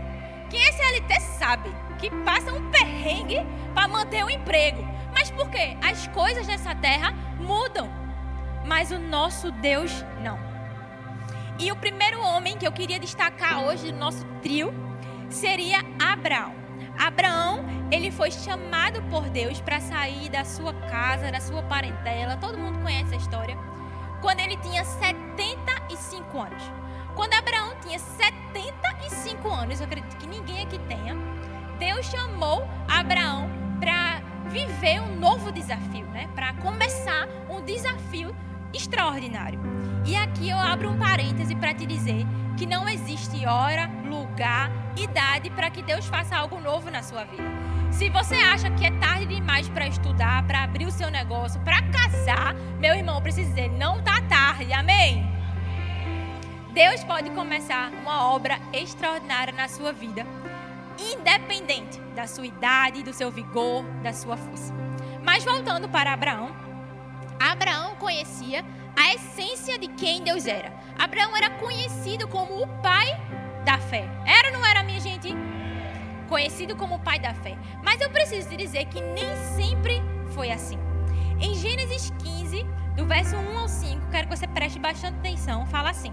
Quem 0.50 0.60
é 0.60 0.72
CLT 0.72 1.20
sabe 1.38 1.70
que 2.00 2.10
passa 2.24 2.52
um 2.52 2.72
perrengue 2.72 3.46
para 3.74 3.88
manter 3.88 4.24
o 4.24 4.30
emprego. 4.30 4.84
Mas 5.14 5.30
por 5.30 5.50
quê? 5.50 5.78
As 5.82 6.08
coisas 6.08 6.48
nessa 6.48 6.74
terra 6.76 7.14
mudam. 7.40 7.90
Mas 8.66 8.92
o 8.92 8.98
nosso 8.98 9.52
Deus 9.52 10.04
não. 10.22 10.40
E 11.60 11.72
o 11.72 11.76
primeiro 11.76 12.22
homem 12.22 12.58
que 12.58 12.66
eu 12.66 12.72
queria 12.72 13.00
destacar 13.00 13.64
hoje 13.64 13.92
do 13.92 13.98
nosso 13.98 14.26
trio 14.42 14.74
seria 15.30 15.80
Abraão. 16.00 16.56
Abraão, 16.98 17.64
ele 17.92 18.10
foi 18.12 18.32
chamado 18.32 19.02
por 19.04 19.30
Deus 19.30 19.62
para 19.62 19.80
sair 19.80 20.30
da 20.30 20.44
sua 20.44 20.74
casa, 20.74 21.32
da 21.32 21.40
sua 21.40 21.62
parentela. 21.64 22.38
Todo 22.38 22.58
mundo 22.58 22.80
conhece 22.82 23.14
a 23.14 23.18
história. 23.18 23.58
Quando 24.22 24.40
ele 24.40 24.58
tinha 24.58 24.84
75 24.84 26.40
anos. 26.40 26.64
Quando 27.16 27.34
Abraão 27.34 27.76
tinha 27.82 28.00
75 28.00 29.48
anos, 29.50 29.80
eu 29.80 29.86
acredito 29.86 30.16
que 30.18 30.28
ninguém 30.28 30.64
aqui 30.64 30.80
tenha, 30.88 31.16
Deus 31.78 32.06
chamou 32.06 32.68
Abraão 32.88 33.50
para 33.80 34.22
viver 34.50 35.02
um 35.02 35.20
novo 35.20 35.52
desafio, 35.52 36.06
né? 36.08 36.30
Para 36.36 36.54
começar 36.56 37.28
um 37.50 37.62
desafio 37.64 38.36
extraordinário. 38.74 39.60
E 40.06 40.16
aqui 40.16 40.50
eu 40.50 40.58
abro 40.58 40.90
um 40.90 40.98
parêntese 40.98 41.56
para 41.56 41.74
te 41.74 41.86
dizer 41.86 42.26
que 42.58 42.66
não 42.66 42.88
existe 42.88 43.46
hora, 43.46 43.90
lugar, 44.06 44.72
idade 44.98 45.50
para 45.50 45.70
que 45.70 45.82
Deus 45.82 46.06
faça 46.06 46.36
algo 46.36 46.60
novo 46.60 46.90
na 46.90 47.02
sua 47.02 47.24
vida. 47.24 47.44
Se 47.92 48.10
você 48.10 48.36
acha 48.36 48.70
que 48.72 48.86
é 48.86 48.92
tarde 48.92 49.26
demais 49.26 49.68
para 49.68 49.88
estudar, 49.88 50.44
para 50.44 50.64
abrir 50.64 50.86
o 50.86 50.92
seu 50.92 51.10
negócio, 51.10 51.60
para 51.62 51.82
casar, 51.84 52.54
meu 52.80 52.96
irmão, 52.96 53.16
eu 53.16 53.22
preciso 53.22 53.50
dizer, 53.50 53.70
não 53.72 54.02
tá 54.02 54.22
tarde. 54.22 54.72
Amém. 54.72 55.30
Deus 56.74 57.04
pode 57.04 57.30
começar 57.32 57.92
uma 58.02 58.32
obra 58.32 58.60
extraordinária 58.72 59.52
na 59.52 59.68
sua 59.68 59.92
vida, 59.92 60.26
independente 60.98 62.00
da 62.16 62.28
sua 62.28 62.46
idade, 62.46 63.04
do 63.04 63.12
seu 63.12 63.32
vigor, 63.32 63.84
da 64.04 64.14
sua 64.14 64.38
força. 64.38 64.74
Mas 65.24 65.44
voltando 65.44 65.90
para 65.90 66.14
Abraão, 66.14 66.56
Abraão 67.40 67.96
conhecia 67.96 68.64
a 68.96 69.14
essência 69.14 69.80
de 69.80 69.88
quem 69.88 70.24
Deus 70.24 70.46
era. 70.46 70.72
Abraão 70.98 71.36
era 71.36 71.50
conhecido 71.52 72.28
como 72.28 72.62
o 72.62 72.68
pai 72.82 73.08
da 73.66 73.78
fé. 73.78 74.08
Era 74.26 74.50
ou 74.50 74.54
não 74.54 74.66
era, 74.66 74.84
minha 74.84 75.00
gente? 75.00 75.09
Conhecido 76.30 76.76
como 76.76 76.96
o 76.96 77.00
pai 77.00 77.20
da 77.20 77.34
fé. 77.34 77.58
Mas 77.84 78.00
eu 78.00 78.10
preciso 78.12 78.48
te 78.48 78.56
dizer 78.56 78.86
que 78.86 79.02
nem 79.02 79.36
sempre 79.56 80.02
foi 80.30 80.52
assim. 80.52 80.78
Em 81.42 81.56
Gênesis 81.56 82.14
15, 82.24 82.66
do 82.96 83.06
verso 83.06 83.36
1 83.36 83.58
ao 83.58 83.68
5, 83.68 84.08
quero 84.12 84.28
que 84.28 84.38
você 84.38 84.46
preste 84.46 84.78
bastante 84.78 85.18
atenção, 85.18 85.66
fala 85.66 85.90
assim: 85.90 86.12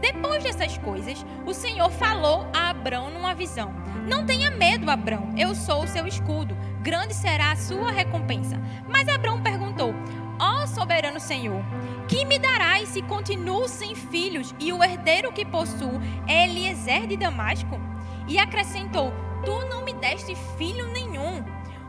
Depois 0.00 0.42
dessas 0.42 0.76
coisas, 0.78 1.24
o 1.46 1.54
Senhor 1.54 1.90
falou 1.90 2.46
a 2.52 2.70
Abraão 2.70 3.10
numa 3.10 3.34
visão: 3.34 3.72
Não 4.08 4.26
tenha 4.26 4.50
medo, 4.50 4.90
Abraão, 4.90 5.32
eu 5.36 5.54
sou 5.54 5.84
o 5.84 5.88
seu 5.88 6.06
escudo, 6.06 6.56
grande 6.82 7.14
será 7.14 7.52
a 7.52 7.56
sua 7.56 7.90
recompensa. 7.92 8.60
Mas 8.88 9.08
Abraão 9.08 9.42
perguntou: 9.42 9.94
Ó 10.40 10.62
oh, 10.62 10.66
soberano 10.66 11.20
Senhor, 11.20 11.62
que 12.08 12.24
me 12.24 12.38
darás 12.38 12.88
se 12.88 13.02
continuo 13.02 13.68
sem 13.68 13.94
filhos 13.94 14.54
e 14.58 14.72
o 14.72 14.82
herdeiro 14.82 15.32
que 15.32 15.44
possuo 15.44 16.00
é 16.26 16.44
Eliezer 16.44 17.06
de 17.06 17.16
Damasco? 17.16 17.78
E 18.26 18.38
acrescentou: 18.38 19.12
Tu 19.46 19.68
não 19.68 19.84
me 19.84 19.92
deste 19.94 20.34
filho 20.58 20.88
nenhum. 20.88 21.44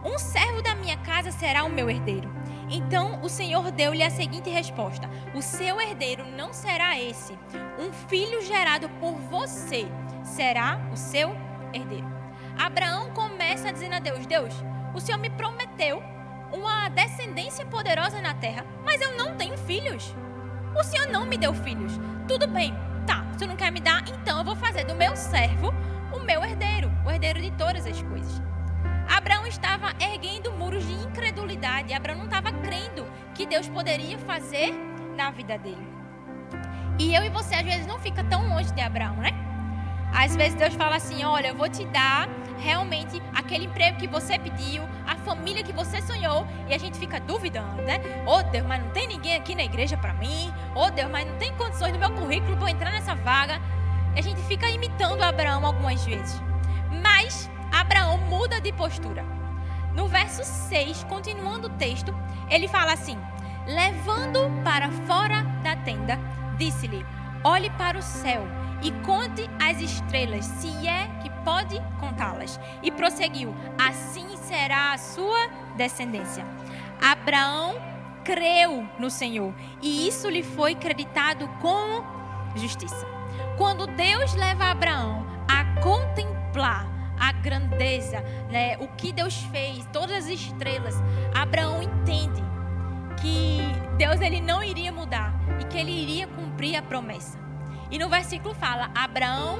Um 0.06 0.20
servo 0.20 0.62
da 0.62 0.76
minha 0.76 0.96
casa 0.98 1.32
será 1.32 1.64
o 1.64 1.70
meu 1.70 1.90
herdeiro. 1.90 2.30
Então 2.70 3.20
o 3.24 3.28
Senhor 3.28 3.72
deu-lhe 3.72 4.04
a 4.04 4.12
seguinte 4.12 4.48
resposta: 4.48 5.10
O 5.34 5.42
seu 5.42 5.82
herdeiro 5.82 6.24
não 6.24 6.54
será 6.54 7.00
esse. 7.00 7.38
Um 7.80 7.92
filho 7.92 8.44
gerado 8.44 8.88
por 9.00 9.14
você 9.14 9.88
será 10.24 10.80
o 10.94 10.96
seu 10.96 11.36
herdeiro. 11.74 12.06
Abraão 12.60 13.12
começa 13.12 13.74
dizendo 13.74 13.96
a 13.96 14.00
Deus: 14.00 14.28
Deus, 14.28 14.54
o 14.94 15.00
Senhor 15.00 15.18
me 15.18 15.32
prometeu 15.32 16.04
uma 16.54 16.90
descendência 16.90 17.66
poderosa 17.66 18.22
na 18.22 18.36
terra, 18.36 18.66
mas 18.86 19.02
eu 19.02 19.18
não 19.18 19.36
tenho 19.36 19.58
filhos. 19.58 20.14
O 20.80 20.84
Senhor 20.84 21.08
não 21.08 21.26
me 21.26 21.38
deu 21.38 21.56
filhos. 21.56 21.94
Tudo 22.28 22.48
bem, 22.48 22.72
tá, 23.08 23.26
Senhor 23.36 23.50
não 23.50 23.58
quer 23.58 23.72
me 23.72 23.80
dar, 23.80 24.04
então 24.08 24.38
eu 24.38 24.46
vou 24.46 24.56
fazer 24.56 24.86
do 24.86 24.94
meu 24.94 25.16
servo 25.16 25.74
o 26.14 26.20
meu 26.20 26.44
herdeiro, 26.44 26.92
o 27.06 27.12
herdeiro 27.12 27.42
de 27.42 27.52
todas 27.52 27.86
as 27.86 28.02
coisas. 28.04 28.42
Abraão 29.08 29.48
estava 29.48 29.94
erguendo 30.00 30.52
muros 30.52 30.86
de 30.86 30.94
incredulidade. 30.94 31.94
Abraão 31.94 32.18
não 32.18 32.26
estava 32.26 32.52
crendo 32.52 33.06
que 33.34 33.46
Deus 33.46 33.68
poderia 33.70 34.18
fazer 34.20 34.74
na 35.16 35.32
vida 35.32 35.58
dele. 35.58 35.88
E 37.00 37.14
eu 37.16 37.24
e 37.24 37.30
você 37.30 37.56
às 37.56 37.64
vezes 37.64 37.88
não 37.88 38.00
fica 38.00 38.24
tão 38.24 38.48
longe 38.50 38.74
de 38.74 38.82
Abraão, 38.82 39.16
né? 39.18 39.32
Às 40.14 40.36
vezes 40.36 40.56
Deus 40.56 40.74
fala 40.74 40.96
assim: 40.96 41.24
Olha, 41.24 41.50
eu 41.50 41.56
vou 41.56 41.70
te 41.70 41.86
dar 41.86 42.28
realmente 42.58 43.22
aquele 43.36 43.66
emprego 43.66 43.98
que 43.98 44.08
você 44.08 44.40
pediu, 44.40 44.84
a 45.06 45.16
família 45.16 45.64
que 45.64 45.72
você 45.72 46.02
sonhou, 46.02 46.48
e 46.68 46.74
a 46.74 46.78
gente 46.78 46.98
fica 46.98 47.20
duvidando, 47.20 47.82
né? 47.84 48.00
Oh 48.26 48.42
Deus, 48.42 48.66
mas 48.66 48.84
não 48.84 48.90
tem 48.92 49.08
ninguém 49.08 49.36
aqui 49.36 49.54
na 49.54 49.64
igreja 49.64 49.96
para 49.98 50.14
mim. 50.14 50.52
Oh 50.76 50.90
Deus, 50.90 51.10
mas 51.12 51.28
não 51.28 51.38
tem 51.38 51.54
condições 51.56 51.94
no 51.94 52.00
meu 52.00 52.12
currículo 52.12 52.58
para 52.58 52.72
entrar 52.72 52.92
nessa 52.92 53.16
vaga. 53.16 53.62
A 54.18 54.22
gente 54.22 54.42
fica 54.42 54.68
imitando 54.68 55.22
Abraão 55.22 55.64
algumas 55.64 56.04
vezes. 56.04 56.42
Mas 57.04 57.48
Abraão 57.72 58.18
muda 58.18 58.60
de 58.60 58.74
postura. 58.74 59.24
No 59.94 60.08
verso 60.08 60.44
6, 60.44 61.04
continuando 61.04 61.68
o 61.68 61.78
texto, 61.78 62.12
ele 62.50 62.68
fala 62.68 62.94
assim: 62.94 63.16
Levando 63.68 64.50
para 64.64 64.90
fora 65.06 65.44
da 65.64 65.76
tenda, 65.76 66.18
disse-lhe: 66.58 67.06
Olhe 67.44 67.70
para 67.72 68.00
o 68.00 68.02
céu 68.02 68.42
e 68.82 68.92
conte 69.06 69.48
as 69.64 69.80
estrelas, 69.80 70.46
se 70.46 70.88
é 70.88 71.08
que 71.22 71.30
pode 71.46 71.80
contá-las. 72.00 72.60
E 72.82 72.90
prosseguiu: 72.90 73.54
Assim 73.78 74.36
será 74.38 74.94
a 74.94 74.98
sua 74.98 75.48
descendência. 75.76 76.44
Abraão 77.00 77.76
creu 78.24 78.90
no 78.98 79.12
Senhor 79.12 79.54
e 79.80 80.08
isso 80.08 80.28
lhe 80.28 80.42
foi 80.42 80.74
creditado 80.74 81.48
como 81.62 82.04
justiça. 82.56 83.17
Quando 83.58 83.88
Deus 83.88 84.36
leva 84.36 84.66
Abraão 84.66 85.26
a 85.48 85.82
contemplar 85.82 86.88
a 87.20 87.32
grandeza, 87.32 88.22
né, 88.52 88.78
o 88.78 88.88
que 88.90 89.12
Deus 89.12 89.36
fez, 89.52 89.84
todas 89.92 90.26
as 90.26 90.28
estrelas, 90.28 90.96
Abraão 91.34 91.82
entende 91.82 92.44
que 93.20 93.60
Deus 93.98 94.22
ele 94.22 94.40
não 94.40 94.64
iria 94.64 94.92
mudar 94.92 95.34
e 95.60 95.64
que 95.66 95.76
ele 95.76 95.92
iria 95.92 96.28
cumprir 96.28 96.76
a 96.76 96.84
promessa. 96.84 97.40
E 97.90 97.98
no 97.98 98.08
versículo 98.10 98.54
fala: 98.54 98.92
Abraão 98.94 99.60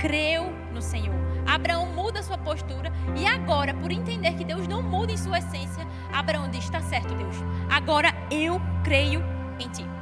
creu 0.00 0.50
no 0.72 0.82
Senhor. 0.82 1.14
Abraão 1.46 1.86
muda 1.86 2.22
sua 2.22 2.36
postura 2.36 2.92
e 3.16 3.24
agora, 3.24 3.72
por 3.72 3.92
entender 3.92 4.34
que 4.34 4.44
Deus 4.44 4.66
não 4.66 4.82
muda 4.82 5.12
em 5.12 5.16
sua 5.16 5.38
essência, 5.38 5.86
Abraão 6.12 6.50
diz: 6.50 6.64
Está 6.64 6.80
certo, 6.80 7.14
Deus. 7.14 7.36
Agora 7.70 8.12
eu 8.30 8.60
creio 8.82 9.22
em 9.60 9.68
ti. 9.68 9.97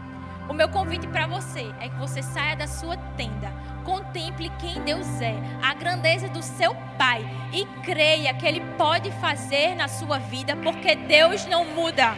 O 0.49 0.55
meu 0.55 0.69
convite 0.69 1.09
para 1.09 1.27
você 1.27 1.75
é 1.81 1.89
que 1.89 1.97
você 1.97 2.23
saia 2.23 2.55
da 2.55 2.69
sua 2.69 2.97
tenda, 3.17 3.53
contemple 3.85 4.51
quem 4.61 4.81
Deus 4.83 5.21
é, 5.21 5.35
a 5.61 5.75
grandeza 5.75 6.29
do 6.29 6.41
seu 6.43 6.75
Pai 6.97 7.25
e 7.53 7.67
creia 7.83 8.33
que 8.33 8.47
Ele 8.47 8.61
pode 8.79 9.11
fazer 9.13 9.75
na 9.75 9.89
sua 9.89 10.19
vida, 10.19 10.57
porque 10.57 10.95
Deus 10.95 11.45
não 11.47 11.65
muda. 11.65 12.15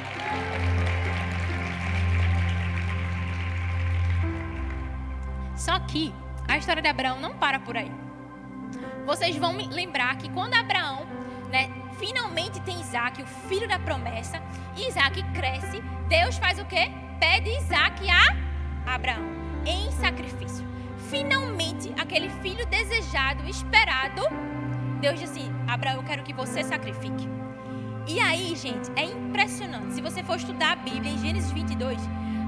Só 5.57 5.79
que 5.81 6.15
a 6.47 6.57
história 6.59 6.83
de 6.83 6.89
Abraão 6.89 7.19
não 7.21 7.35
para 7.35 7.59
por 7.59 7.77
aí. 7.77 7.91
Vocês 9.07 9.37
vão 9.37 9.57
lembrar 9.57 10.17
que 10.17 10.31
quando 10.31 10.55
Abraão, 10.55 11.07
né, 11.51 11.71
finalmente 11.99 12.61
tem 12.61 12.79
Isaac, 12.81 13.23
o 13.23 13.27
filho 13.27 13.67
da 13.67 13.79
promessa, 13.79 14.41
Isaac 14.77 15.23
cresce, 15.33 15.83
Deus 16.09 16.37
faz 16.37 16.59
o 16.59 16.65
quê? 16.67 17.08
Pede 17.21 17.51
Isaac 17.51 18.09
a 18.09 18.95
Abraão 18.95 19.25
em 19.67 19.91
sacrifício. 19.93 20.65
Finalmente, 21.11 21.93
aquele 21.99 22.29
filho 22.29 22.65
desejado, 22.67 23.49
esperado, 23.49 24.23
Deus 25.01 25.19
diz 25.19 25.31
assim: 25.31 25.51
Abraão, 25.67 25.97
eu 25.97 26.05
quero 26.05 26.23
que 26.23 26.33
você 26.33 26.63
sacrifique. 26.63 27.29
E 28.07 28.21
aí, 28.21 28.55
gente, 28.55 28.91
é 28.95 29.05
impressionante. 29.05 29.95
Se 29.95 30.01
você 30.01 30.23
for 30.23 30.37
estudar 30.37 30.73
a 30.73 30.77
Bíblia 30.77 31.13
em 31.13 31.19
Gênesis 31.19 31.51
22, 31.51 31.99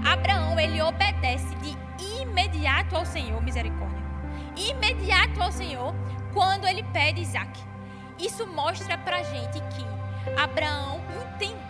Abraão 0.04 0.58
ele 0.58 0.80
obedece 0.80 1.54
de 1.56 1.76
imediato 2.22 2.96
ao 2.96 3.04
Senhor, 3.04 3.42
misericórdia. 3.42 4.00
Imediato 4.56 5.42
ao 5.42 5.50
Senhor 5.50 5.94
quando 6.32 6.66
ele 6.66 6.82
pede 6.92 7.20
Isaac. 7.22 7.60
Isso 8.18 8.46
mostra 8.46 8.96
pra 8.98 9.22
gente 9.22 9.60
que 9.60 10.40
Abraão 10.40 11.00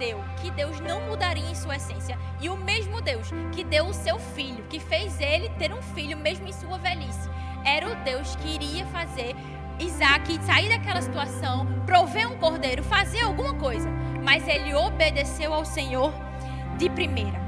entendeu 0.01 0.25
que 0.41 0.51
Deus 0.51 0.81
não 0.81 1.03
mudaria 1.03 1.51
em 1.51 1.55
sua 1.55 1.77
essência. 1.77 2.19
E 2.41 2.49
o 2.49 2.57
mesmo 2.57 3.03
Deus 3.03 3.31
que 3.53 3.63
deu 3.63 3.87
o 3.87 3.93
seu 3.93 4.19
filho, 4.19 4.65
que 4.69 4.81
fez 4.81 5.21
ele 5.21 5.51
ter 5.51 5.73
um 5.73 5.83
filho 5.83 6.17
mesmo 6.17 6.49
em 6.49 6.53
sua 6.53 6.79
velhice, 6.79 7.29
era 7.65 7.87
o 7.87 7.95
Deus 7.97 8.35
que 8.37 8.49
iria 8.49 8.87
fazer 8.87 9.37
Isaac 9.79 10.43
sair 10.45 10.71
daquela 10.71 11.03
situação, 11.03 11.67
prover 11.85 12.31
um 12.31 12.39
cordeiro, 12.39 12.83
fazer 12.83 13.21
alguma 13.21 13.55
coisa. 13.55 13.91
Mas 14.23 14.49
ele 14.49 14.75
obedeceu 14.75 15.53
ao 15.53 15.65
Senhor 15.65 16.13
de 16.79 16.89
primeira. 16.89 17.39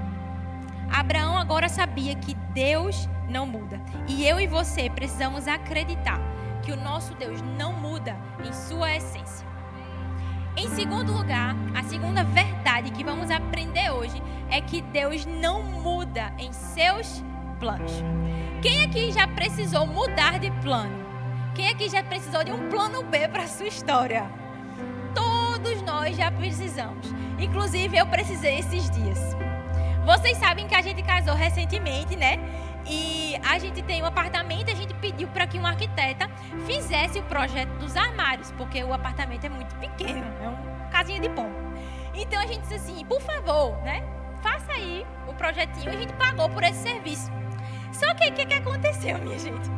Abraão 0.91 1.39
agora 1.39 1.71
sabia 1.71 2.15
que 2.15 2.35
Deus 2.53 3.09
não 3.31 3.47
muda. 3.47 3.81
E 4.07 4.27
eu 4.27 4.39
e 4.39 4.47
você 4.47 4.91
precisamos 4.91 5.49
acreditar 5.49 6.21
que 6.63 6.73
o 6.73 6.77
nosso 6.77 7.15
Deus 7.15 7.41
não 7.59 7.73
muda 7.73 8.15
em 8.45 8.53
sua 8.53 8.95
essência. 8.95 9.52
Em 10.57 10.69
segundo 10.69 11.13
lugar, 11.13 11.57
a 11.75 11.83
segunda 11.83 12.23
verdade 12.25 12.91
que 12.91 13.03
vamos 13.03 13.31
aprender 13.31 13.91
hoje 13.91 14.23
é 14.51 14.61
que 14.61 14.83
Deus 14.83 15.25
não 15.25 15.63
muda 15.63 16.33
em 16.39 16.53
seus 16.53 17.25
planos. 17.59 17.93
Quem 18.61 18.85
aqui 18.85 19.11
já 19.13 19.27
precisou 19.27 19.87
mudar 19.87 20.39
de 20.39 20.51
plano? 20.61 20.95
Quem 21.55 21.69
aqui 21.69 21.89
já 21.89 22.03
precisou 22.03 22.45
de 22.45 22.53
um 22.53 22.69
plano 22.69 23.03
B 23.03 23.29
para 23.29 23.47
sua 23.47 23.67
história? 23.67 24.31
Todos 25.15 25.81
nós 25.83 26.17
já 26.17 26.31
precisamos. 26.31 27.07
Inclusive, 27.39 27.97
eu 27.97 28.07
precisei 28.07 28.59
esses 28.59 28.91
dias. 28.91 29.19
Vocês 30.05 30.37
sabem 30.37 30.67
que 30.67 30.75
a 30.75 30.83
gente 30.83 31.03
casou 31.03 31.35
recentemente, 31.35 32.15
né? 32.15 32.39
E 32.87 33.37
a 33.45 33.59
gente 33.59 33.83
tem 33.83 34.03
um 34.03 34.07
apartamento, 34.07 34.71
a 34.71 34.75
gente 34.75 34.93
pediu 34.95 35.29
para 35.29 35.47
que 35.47 35.59
um 35.59 35.67
arquiteta 35.67 36.29
fizesse 36.67 37.19
o 37.19 37.23
projeto 37.25 37.71
dos 37.79 37.97
armários, 37.97 38.51
porque 38.53 38.83
o 38.83 38.93
apartamento 38.93 39.45
é 39.45 39.49
muito 39.49 39.75
pequeno, 39.77 40.25
é 40.43 40.49
uma 40.49 40.89
casinha 40.89 41.21
de 41.21 41.29
pombo. 41.31 41.55
Então 42.15 42.41
a 42.41 42.47
gente 42.47 42.61
disse 42.63 42.75
assim, 42.75 43.05
por 43.05 43.21
favor, 43.21 43.77
né? 43.83 44.03
Faça 44.43 44.73
aí 44.73 45.07
o 45.29 45.35
projetinho, 45.35 45.91
a 45.91 45.97
gente 45.97 46.13
pagou 46.15 46.49
por 46.49 46.63
esse 46.65 46.83
serviço. 46.83 47.31
Só 47.93 48.13
que 48.15 48.29
o 48.29 48.33
que, 48.33 48.47
que 48.47 48.55
aconteceu, 48.55 49.19
minha 49.19 49.39
gente? 49.39 49.71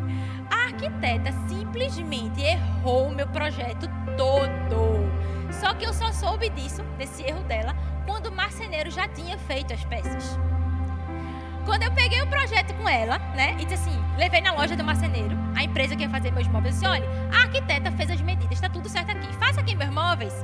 A 0.51 0.67
arquiteta 0.67 1.33
simplesmente 1.49 2.41
errou 2.41 3.09
o 3.09 3.15
meu 3.15 3.27
projeto 3.29 3.89
todo. 4.17 5.05
Só 5.53 5.75
que 5.75 5.85
eu 5.85 5.93
só 5.93 6.11
soube 6.13 6.49
disso, 6.51 6.83
desse 6.97 7.23
erro 7.23 7.43
dela, 7.45 7.75
quando 8.07 8.27
o 8.27 8.33
marceneiro 8.33 8.91
já 8.91 9.07
tinha 9.09 9.37
feito 9.39 9.73
as 9.73 9.85
peças. 9.85 10.39
Quando 11.65 11.83
eu 11.83 11.93
peguei 11.93 12.21
o 12.21 12.27
projeto 12.27 12.75
com 12.75 12.89
ela, 12.89 13.19
né, 13.35 13.57
e 13.59 13.65
disse 13.65 13.89
assim, 13.89 14.05
levei 14.19 14.41
na 14.41 14.53
loja 14.53 14.77
do 14.77 14.85
marceneiro, 14.85 15.37
a 15.57 15.63
empresa 15.63 15.97
que 15.97 16.03
ia 16.03 16.11
fazer 16.11 16.31
meus 16.31 16.47
móveis, 16.47 16.75
disse, 16.75 16.87
olha, 16.87 17.09
a 17.33 17.43
arquiteta 17.43 17.91
fez 17.93 18.11
as 18.11 18.21
medidas, 18.21 18.53
está 18.53 18.69
tudo 18.69 18.89
certo 18.89 19.11
aqui, 19.11 19.33
faça 19.37 19.61
aqui 19.61 19.75
meus 19.75 19.91
móveis. 19.91 20.35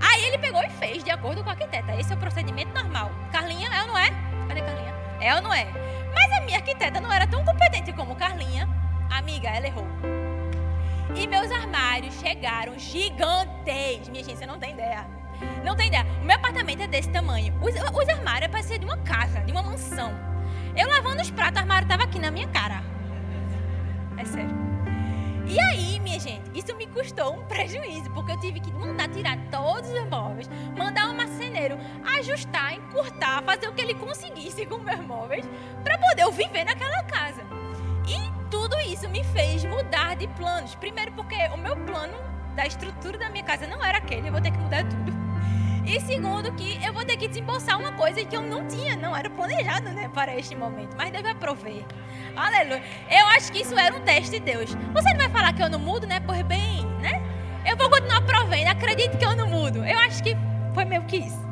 Aí 0.00 0.26
ele 0.26 0.38
pegou 0.38 0.62
e 0.62 0.68
fez, 0.70 1.02
de 1.04 1.10
acordo 1.10 1.42
com 1.42 1.50
a 1.50 1.52
arquiteta. 1.52 1.94
Esse 1.94 2.12
é 2.12 2.16
o 2.16 2.18
procedimento 2.18 2.72
normal. 2.72 3.10
Carlinha, 3.32 3.68
é 3.68 3.82
ou 3.82 3.88
não 3.88 3.98
é? 3.98 4.10
Cadê 4.46 4.62
Carlinha? 4.62 4.94
É 5.20 5.34
ou 5.34 5.42
não 5.42 5.52
é? 5.52 5.66
Mas 6.14 6.32
a 6.32 6.40
minha 6.42 6.58
arquiteta 6.58 7.00
não 7.00 7.12
era 7.12 7.26
tão 7.26 7.44
competente 7.44 7.92
como 7.92 8.14
Carlinha. 8.14 8.68
Amiga, 9.10 9.48
ela 9.48 9.66
errou. 9.66 9.86
E 11.14 11.26
meus 11.26 11.50
armários 11.50 12.14
chegaram 12.20 12.78
gigantes. 12.78 14.08
Minha 14.08 14.22
gente, 14.22 14.38
você 14.38 14.46
não 14.46 14.58
tem 14.58 14.72
ideia. 14.72 15.06
Não 15.64 15.74
tem 15.74 15.88
ideia. 15.88 16.06
O 16.20 16.24
meu 16.24 16.36
apartamento 16.36 16.82
é 16.82 16.86
desse 16.86 17.10
tamanho. 17.10 17.54
Os, 17.60 17.74
os 17.74 18.08
armários 18.08 18.50
pareciam 18.50 18.78
de 18.78 18.84
uma 18.84 18.98
casa, 18.98 19.40
de 19.40 19.52
uma 19.52 19.62
mansão. 19.62 20.12
Eu 20.78 20.88
lavando 20.88 21.20
os 21.20 21.30
pratos, 21.32 21.56
o 21.56 21.62
armário 21.62 21.86
estava 21.86 22.04
aqui 22.04 22.20
na 22.20 22.30
minha 22.30 22.46
cara. 22.46 22.84
É 24.16 24.24
sério. 24.24 24.56
E 25.44 25.58
aí, 25.58 25.98
minha 25.98 26.20
gente, 26.20 26.48
isso 26.54 26.76
me 26.76 26.86
custou 26.86 27.34
um 27.34 27.44
prejuízo, 27.46 28.08
porque 28.12 28.30
eu 28.30 28.38
tive 28.38 28.60
que 28.60 28.70
mandar 28.70 29.08
tirar 29.08 29.36
todos 29.50 29.90
os 29.90 30.08
móveis, 30.08 30.48
mandar 30.76 31.08
um 31.08 31.16
marceneiro 31.16 31.76
ajustar, 32.16 32.74
encurtar, 32.74 33.42
fazer 33.42 33.66
o 33.66 33.72
que 33.72 33.80
ele 33.80 33.94
conseguisse 33.94 34.66
com 34.66 34.78
meus 34.78 35.00
móveis, 35.00 35.44
para 35.82 35.98
poder 35.98 36.22
eu 36.22 36.30
viver 36.30 36.64
naquela 36.64 37.02
casa. 37.04 37.42
E 38.06 38.48
tudo 38.48 38.78
isso 38.80 39.08
me 39.08 39.24
fez 39.24 39.64
mudar 39.64 40.14
de 40.14 40.28
planos. 40.28 40.76
Primeiro, 40.76 41.10
porque 41.12 41.34
o 41.48 41.56
meu 41.56 41.76
plano 41.76 42.16
da 42.54 42.66
estrutura 42.66 43.18
da 43.18 43.30
minha 43.30 43.42
casa 43.42 43.66
não 43.66 43.84
era 43.84 43.98
aquele, 43.98 44.28
eu 44.28 44.32
vou 44.32 44.40
ter 44.40 44.52
que 44.52 44.58
mudar 44.58 44.84
tudo. 44.84 45.27
E 45.88 45.98
segundo, 46.02 46.52
que 46.52 46.78
eu 46.84 46.92
vou 46.92 47.02
ter 47.02 47.16
que 47.16 47.26
desembolsar 47.26 47.80
uma 47.80 47.92
coisa 47.92 48.22
que 48.22 48.36
eu 48.36 48.42
não 48.42 48.68
tinha, 48.68 48.94
não 48.94 49.16
era 49.16 49.30
planejado, 49.30 49.88
né, 49.88 50.10
para 50.12 50.36
este 50.36 50.54
momento. 50.54 50.94
Mas 50.98 51.10
Deus 51.10 51.22
vai 51.22 51.34
prover. 51.34 51.82
Aleluia. 52.36 52.82
Eu 53.10 53.26
acho 53.28 53.50
que 53.50 53.62
isso 53.62 53.76
era 53.76 53.96
um 53.96 54.00
teste 54.00 54.32
de 54.32 54.40
Deus. 54.40 54.76
Você 54.92 55.10
não 55.12 55.16
vai 55.16 55.30
falar 55.30 55.54
que 55.54 55.62
eu 55.62 55.70
não 55.70 55.78
mudo, 55.78 56.06
né? 56.06 56.20
Pois 56.20 56.42
bem, 56.42 56.84
né? 57.00 57.22
Eu 57.66 57.74
vou 57.74 57.88
continuar 57.88 58.20
provendo. 58.20 58.68
Acredite 58.70 59.16
que 59.16 59.24
eu 59.24 59.34
não 59.34 59.48
mudo. 59.48 59.82
Eu 59.82 59.98
acho 60.00 60.22
que 60.22 60.36
foi 60.74 60.84
meio 60.84 61.04
que 61.04 61.16
isso. 61.16 61.48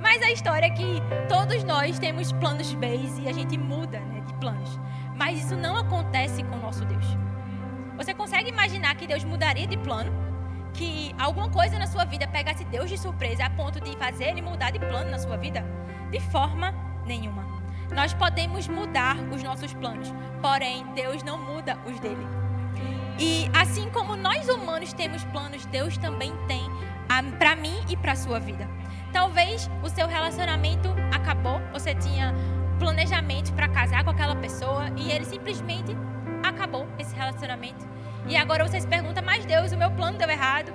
Mas 0.00 0.22
a 0.22 0.30
história 0.30 0.66
é 0.66 0.70
que 0.70 1.02
todos 1.28 1.64
nós 1.64 1.98
temos 1.98 2.30
planos 2.30 2.72
B 2.74 3.00
e 3.18 3.28
a 3.28 3.32
gente 3.32 3.58
muda 3.58 3.98
né, 3.98 4.20
de 4.24 4.34
planos. 4.34 4.78
Mas 5.16 5.44
isso 5.44 5.56
não 5.56 5.76
acontece 5.76 6.44
com 6.44 6.54
o 6.54 6.60
nosso 6.60 6.84
Deus. 6.84 7.06
Você 7.96 8.14
consegue 8.14 8.50
imaginar 8.50 8.94
que 8.94 9.04
Deus 9.04 9.24
mudaria 9.24 9.66
de 9.66 9.76
plano? 9.78 10.23
Que 10.74 11.14
alguma 11.18 11.48
coisa 11.48 11.78
na 11.78 11.86
sua 11.86 12.04
vida 12.04 12.26
pegasse 12.26 12.64
Deus 12.64 12.90
de 12.90 12.98
surpresa 12.98 13.46
a 13.46 13.50
ponto 13.50 13.80
de 13.80 13.96
fazer 13.96 14.24
ele 14.24 14.42
mudar 14.42 14.70
de 14.70 14.78
plano 14.78 15.10
na 15.10 15.18
sua 15.18 15.36
vida? 15.36 15.64
De 16.10 16.20
forma 16.20 16.74
nenhuma. 17.06 17.46
Nós 17.94 18.12
podemos 18.12 18.66
mudar 18.66 19.16
os 19.32 19.42
nossos 19.42 19.72
planos, 19.72 20.12
porém 20.42 20.84
Deus 20.94 21.22
não 21.22 21.38
muda 21.38 21.78
os 21.86 21.98
dele. 22.00 22.26
E 23.18 23.48
assim 23.54 23.88
como 23.90 24.16
nós 24.16 24.48
humanos 24.48 24.92
temos 24.92 25.24
planos, 25.26 25.64
Deus 25.66 25.96
também 25.96 26.32
tem 26.48 26.68
para 27.38 27.54
mim 27.54 27.80
e 27.88 27.96
para 27.96 28.12
a 28.12 28.16
sua 28.16 28.40
vida. 28.40 28.68
Talvez 29.12 29.70
o 29.82 29.88
seu 29.88 30.08
relacionamento 30.08 30.88
acabou, 31.12 31.60
você 31.72 31.94
tinha 31.94 32.34
planejamento 32.80 33.52
para 33.52 33.68
casar 33.68 34.02
com 34.02 34.10
aquela 34.10 34.34
pessoa 34.34 34.90
e 34.96 35.12
ele 35.12 35.24
simplesmente 35.24 35.96
acabou 36.42 36.88
esse 36.98 37.14
relacionamento. 37.14 37.93
E 38.26 38.36
agora 38.36 38.66
você 38.66 38.80
se 38.80 38.86
pergunta, 38.86 39.20
mas 39.20 39.44
Deus, 39.44 39.72
o 39.72 39.76
meu 39.76 39.90
plano 39.90 40.16
deu 40.18 40.28
errado. 40.28 40.72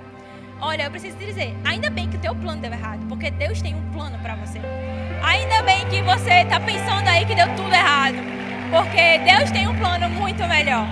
Olha, 0.60 0.84
eu 0.84 0.90
preciso 0.90 1.16
te 1.16 1.26
dizer, 1.26 1.56
ainda 1.64 1.88
bem 1.88 2.08
que 2.08 2.16
o 2.16 2.20
teu 2.20 2.34
plano 2.34 2.60
deu 2.60 2.72
errado, 2.72 3.06
porque 3.08 3.30
Deus 3.30 3.62
tem 3.62 3.74
um 3.74 3.90
plano 3.92 4.18
para 4.18 4.36
você. 4.36 4.60
Ainda 5.22 5.62
bem 5.62 5.86
que 5.88 6.02
você 6.02 6.42
está 6.42 6.60
pensando 6.60 7.08
aí 7.08 7.24
que 7.24 7.34
deu 7.34 7.46
tudo 7.56 7.72
errado, 7.72 8.16
porque 8.70 9.18
Deus 9.18 9.50
tem 9.50 9.66
um 9.66 9.76
plano 9.78 10.08
muito 10.10 10.46
melhor. 10.46 10.86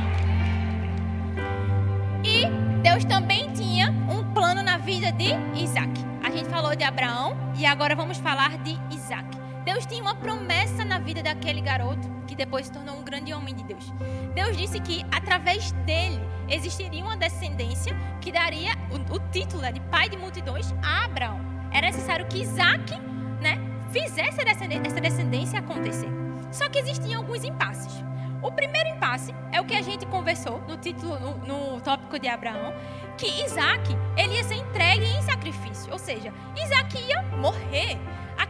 E 2.25 2.47
Deus 2.83 3.05
também 3.05 3.51
tinha 3.53 3.90
um 4.09 4.25
plano 4.33 4.62
na 4.62 4.79
vida 4.79 5.12
de 5.12 5.35
Isaac. 5.55 5.90
A 6.23 6.31
gente 6.31 6.49
falou 6.49 6.75
de 6.75 6.85
Abraão 6.85 7.37
e 7.57 7.64
agora 7.66 7.94
vamos 7.94 8.18
falar 8.18 8.57
de 8.59 8.79
Isaac. 8.90 9.38
Deus 9.68 9.85
tinha 9.85 10.00
uma 10.00 10.14
promessa 10.14 10.83
na 10.83 10.98
vida 10.98 11.22
daquele 11.22 11.61
garoto 11.61 12.09
que 12.26 12.35
depois 12.35 12.64
se 12.64 12.72
tornou 12.72 12.96
um 12.96 13.04
grande 13.04 13.35
homem 13.35 13.54
de 13.54 13.62
Deus. 13.64 13.92
Deus 14.35 14.57
disse 14.57 14.81
que 14.81 15.04
através 15.12 15.72
dele 15.85 16.18
existiria 16.48 17.04
uma 17.04 17.18
descendência 17.18 17.94
que 18.18 18.33
daria 18.33 18.72
o, 18.90 19.16
o 19.16 19.20
título 19.31 19.61
né, 19.61 19.70
de 19.70 19.81
pai 19.81 20.09
de 20.09 20.16
multidões 20.16 20.72
a 20.83 21.04
Abraão. 21.04 21.38
Era 21.70 21.88
necessário 21.88 22.26
que 22.28 22.38
Isaac 22.38 22.98
né, 23.42 23.59
fizesse 23.92 24.40
essa 24.40 25.00
descendência 25.02 25.59
acontecer. 25.59 26.09
Só 26.50 26.66
que 26.70 26.78
existiam 26.78 27.20
alguns 27.20 27.44
impasses. 27.44 28.02
O 28.40 28.50
primeiro 28.50 28.88
impasse 28.88 29.35
é 29.52 29.61
o 29.61 29.66
que 29.66 29.74
a 29.74 29.83
gente 29.83 30.07
conversou 30.07 30.62
no 30.66 30.78
título, 30.78 31.20
no, 31.20 31.37
no, 31.74 31.81
tópico 31.83 32.18
de 32.18 32.26
Abraão, 32.26 32.72
que 33.18 33.26
Isaac 33.44 33.94
ele 34.16 34.33
ia 34.33 34.44
ser 34.44 34.54
entregue 34.54 35.04
em 35.04 35.20
sacrifício, 35.20 35.92
ou 35.92 35.98
seja, 35.98 36.33
Isaac 36.57 36.96
ia 36.96 37.20
morrer. 37.37 37.98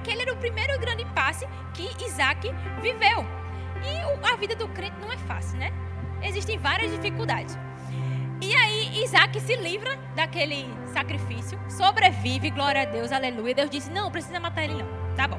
Aquele 0.09 0.23
era 0.23 0.33
o 0.33 0.37
primeiro 0.39 0.79
grande 0.79 1.03
impasse 1.03 1.47
que 1.75 1.87
Isaac 2.03 2.51
viveu. 2.81 3.27
E 3.85 4.27
a 4.27 4.37
vida 4.37 4.57
do 4.57 4.67
crente 4.69 4.97
não 4.99 5.13
é 5.13 5.19
fácil, 5.19 5.59
né? 5.59 5.71
Existem 6.23 6.57
várias 6.57 6.91
dificuldades. 6.91 7.59
E 8.41 8.55
aí 8.57 9.05
Isaac 9.05 9.39
se 9.39 9.55
livra 9.57 9.99
daquele 10.17 10.67
sacrifício, 10.95 11.61
sobrevive, 11.69 12.49
glória 12.49 12.83
a 12.83 12.85
Deus, 12.87 13.13
aleluia. 13.13 13.55
Deus 13.55 13.69
disse: 13.69 13.91
Não, 13.91 14.11
precisa 14.11 14.41
matar 14.41 14.65
ele, 14.65 14.83
não. 14.83 14.89
Tá 15.15 15.29
bom. 15.29 15.39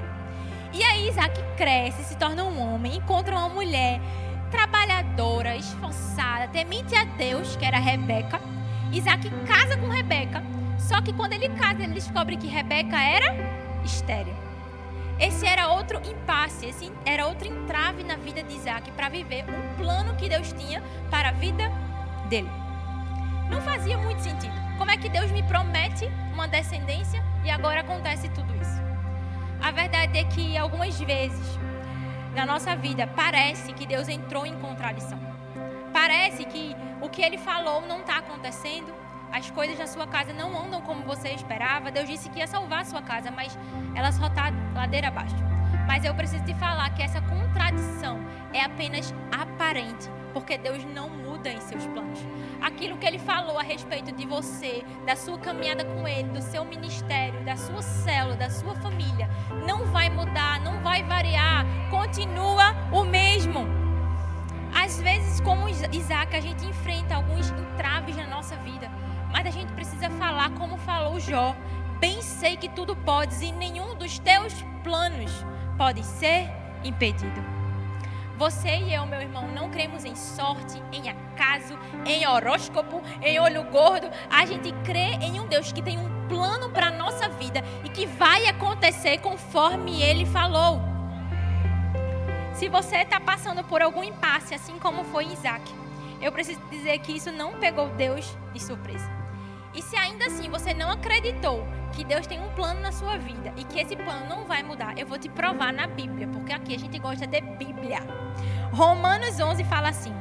E 0.72 0.84
aí 0.84 1.10
Isaac 1.10 1.42
cresce, 1.58 2.04
se 2.04 2.16
torna 2.16 2.44
um 2.44 2.62
homem, 2.62 2.98
encontra 2.98 3.36
uma 3.36 3.50
mulher 3.50 4.00
trabalhadora, 4.52 5.56
esforçada, 5.56 6.48
temente 6.50 6.96
a 6.96 7.06
Deus, 7.06 7.56
que 7.56 7.66
era 7.66 7.80
Rebeca. 7.80 8.40
Isaac 8.92 9.32
casa 9.48 9.76
com 9.78 9.88
Rebeca. 9.88 10.44
Só 10.78 11.02
que 11.02 11.12
quando 11.12 11.34
ele 11.34 11.50
casa, 11.50 11.82
ele 11.82 11.96
descobre 11.96 12.38
que 12.38 12.46
Rebeca 12.46 13.02
era 13.02 13.36
estéril. 13.84 14.49
Esse 15.20 15.46
era 15.46 15.68
outro 15.68 16.00
impasse, 16.10 16.68
esse 16.68 16.92
era 17.06 17.28
outro 17.28 17.48
entrave 17.48 18.04
na 18.04 18.16
vida 18.16 18.42
de 18.42 18.56
Isaac 18.56 18.90
para 18.92 19.10
viver 19.10 19.44
um 19.50 19.76
plano 19.76 20.16
que 20.16 20.30
Deus 20.30 20.54
tinha 20.54 20.82
para 21.10 21.30
a 21.30 21.32
vida 21.34 21.70
dele. 22.30 22.50
Não 23.50 23.62
fazia 23.62 23.98
muito 23.98 24.22
sentido. 24.22 24.54
Como 24.78 24.90
é 24.90 24.96
que 24.96 25.10
Deus 25.10 25.30
me 25.32 25.44
promete 25.44 26.06
uma 26.32 26.48
descendência 26.48 27.22
e 27.44 27.50
agora 27.50 27.82
acontece 27.82 28.30
tudo 28.30 28.56
isso? 28.62 28.80
A 29.62 29.72
verdade 29.72 30.18
é 30.18 30.24
que 30.24 30.58
algumas 30.58 30.98
vezes 30.98 31.60
na 32.34 32.46
nossa 32.46 32.74
vida 32.76 33.06
parece 33.06 33.74
que 33.74 33.86
Deus 33.86 34.08
entrou 34.08 34.46
em 34.46 34.58
contradição. 34.60 35.20
Parece 35.92 36.46
que 36.46 36.76
o 37.02 37.10
que 37.10 37.22
ele 37.22 37.38
falou 37.38 37.82
não 37.82 38.00
está 38.00 38.20
acontecendo. 38.20 38.94
As 39.32 39.50
coisas 39.52 39.78
na 39.78 39.88
sua 39.88 40.08
casa 40.08 40.34
não 40.34 40.58
andam 40.58 40.82
como 40.82 41.04
você 41.04 41.30
esperava, 41.30 41.92
Deus 41.92 42.08
disse 42.08 42.30
que 42.30 42.40
ia 42.40 42.48
salvar 42.48 42.82
a 42.82 42.86
sua 42.86 43.02
casa, 43.02 43.32
mas 43.32 43.58
ela 43.96 44.12
só 44.12 44.28
está 44.28 44.52
ladeira 44.74 45.08
abaixo. 45.10 45.36
Mas 45.88 46.06
eu 46.06 46.14
preciso 46.14 46.44
te 46.44 46.54
falar 46.56 46.90
que 46.92 47.02
essa 47.02 47.22
contradição 47.22 48.20
é 48.54 48.62
apenas 48.62 49.14
aparente, 49.32 50.10
porque 50.34 50.58
Deus 50.58 50.84
não 50.86 51.10
muda 51.10 51.50
em 51.50 51.60
seus 51.62 51.86
planos. 51.88 52.20
Aquilo 52.62 52.98
que 52.98 53.06
Ele 53.06 53.20
falou 53.20 53.58
a 53.58 53.64
respeito 53.64 54.12
de 54.12 54.26
você, 54.26 54.84
da 55.06 55.16
sua 55.16 55.38
caminhada 55.40 55.86
com 55.86 56.08
Ele, 56.08 56.30
do 56.30 56.42
seu 56.42 56.66
ministério, 56.66 57.44
da 57.44 57.56
sua 57.56 57.82
célula, 57.82 58.36
da 58.36 58.50
sua 58.50 58.76
família, 58.76 59.30
não 59.66 59.86
vai 59.86 60.10
mudar, 60.10 60.60
não 60.62 60.80
vai 60.82 61.04
variar, 61.04 61.66
continua 61.90 62.76
o 62.92 63.04
mesmo. 63.04 63.68
Às 64.74 65.02
vezes, 65.02 65.42
como 65.42 65.68
Isaac, 65.68 66.36
a 66.36 66.40
gente 66.40 66.66
enfrenta 66.66 67.16
alguns 67.16 67.50
entraves 67.50 68.16
na 68.16 68.28
nossa 68.28 68.56
vida, 68.58 68.92
mas 69.32 69.46
a 69.46 69.52
gente 69.52 69.72
precisa 69.74 70.10
falar 70.12 70.52
como 70.52 70.78
falou 70.78 71.20
Jó. 71.20 71.56
Bem 72.00 72.22
sei 72.22 72.56
que 72.56 72.70
tudo 72.70 72.96
podes 72.96 73.42
e 73.42 73.52
nenhum 73.52 73.96
dos 73.96 74.20
teus 74.20 74.54
planos 74.84 75.32
pode 75.78 76.04
ser 76.06 76.50
impedido. 76.84 77.60
Você 78.38 78.70
e 78.70 78.94
eu, 78.94 79.06
meu 79.06 79.20
irmão, 79.20 79.50
não 79.50 79.70
cremos 79.70 80.06
em 80.06 80.16
sorte, 80.16 80.82
em 80.94 81.10
acaso, 81.10 81.78
em 82.06 82.26
horóscopo, 82.26 83.02
em 83.22 83.38
olho 83.38 83.66
gordo. 83.66 84.10
A 84.32 84.46
gente 84.46 84.72
crê 84.86 85.18
em 85.22 85.42
um 85.42 85.48
Deus 85.48 85.74
que 85.74 85.82
tem 85.82 85.98
um 85.98 86.28
plano 86.30 86.70
para 86.70 86.88
a 86.88 86.92
nossa 86.92 87.28
vida 87.28 87.62
e 87.84 87.90
que 87.90 88.06
vai 88.06 88.48
acontecer 88.48 89.18
conforme 89.18 90.02
ele 90.02 90.26
falou. 90.26 90.80
Se 92.54 92.70
você 92.70 92.98
está 93.00 93.20
passando 93.20 93.62
por 93.66 93.82
algum 93.82 94.06
impasse, 94.06 94.56
assim 94.56 94.80
como 94.80 95.04
foi 95.04 95.26
Isaac, 95.26 95.70
eu 96.22 96.32
preciso 96.32 96.62
dizer 96.70 96.98
que 97.00 97.12
isso 97.12 97.34
não 97.34 97.60
pegou 97.60 97.90
Deus 97.90 98.38
de 98.54 98.62
surpresa. 98.62 99.19
E 99.74 99.82
se 99.82 99.96
ainda 99.96 100.26
assim 100.26 100.50
você 100.50 100.74
não 100.74 100.90
acreditou 100.90 101.66
que 101.92 102.04
Deus 102.04 102.26
tem 102.26 102.40
um 102.40 102.50
plano 102.50 102.80
na 102.82 102.92
sua 102.92 103.18
vida 103.18 103.54
e 103.58 103.64
que 103.64 103.80
esse 103.80 103.96
plano 103.96 104.28
não 104.28 104.46
vai 104.46 104.64
mudar, 104.64 104.98
eu 104.98 105.06
vou 105.06 105.18
te 105.18 105.30
provar 105.30 105.74
na 105.74 105.88
Bíblia, 105.88 106.28
porque 106.28 106.54
aqui 106.54 106.76
a 106.76 106.80
gente 106.80 106.98
gosta 107.00 107.28
de 107.28 107.42
Bíblia. 107.42 108.00
Romanos 108.72 109.40
11 109.40 109.64
fala 109.66 109.90
assim: 109.90 110.14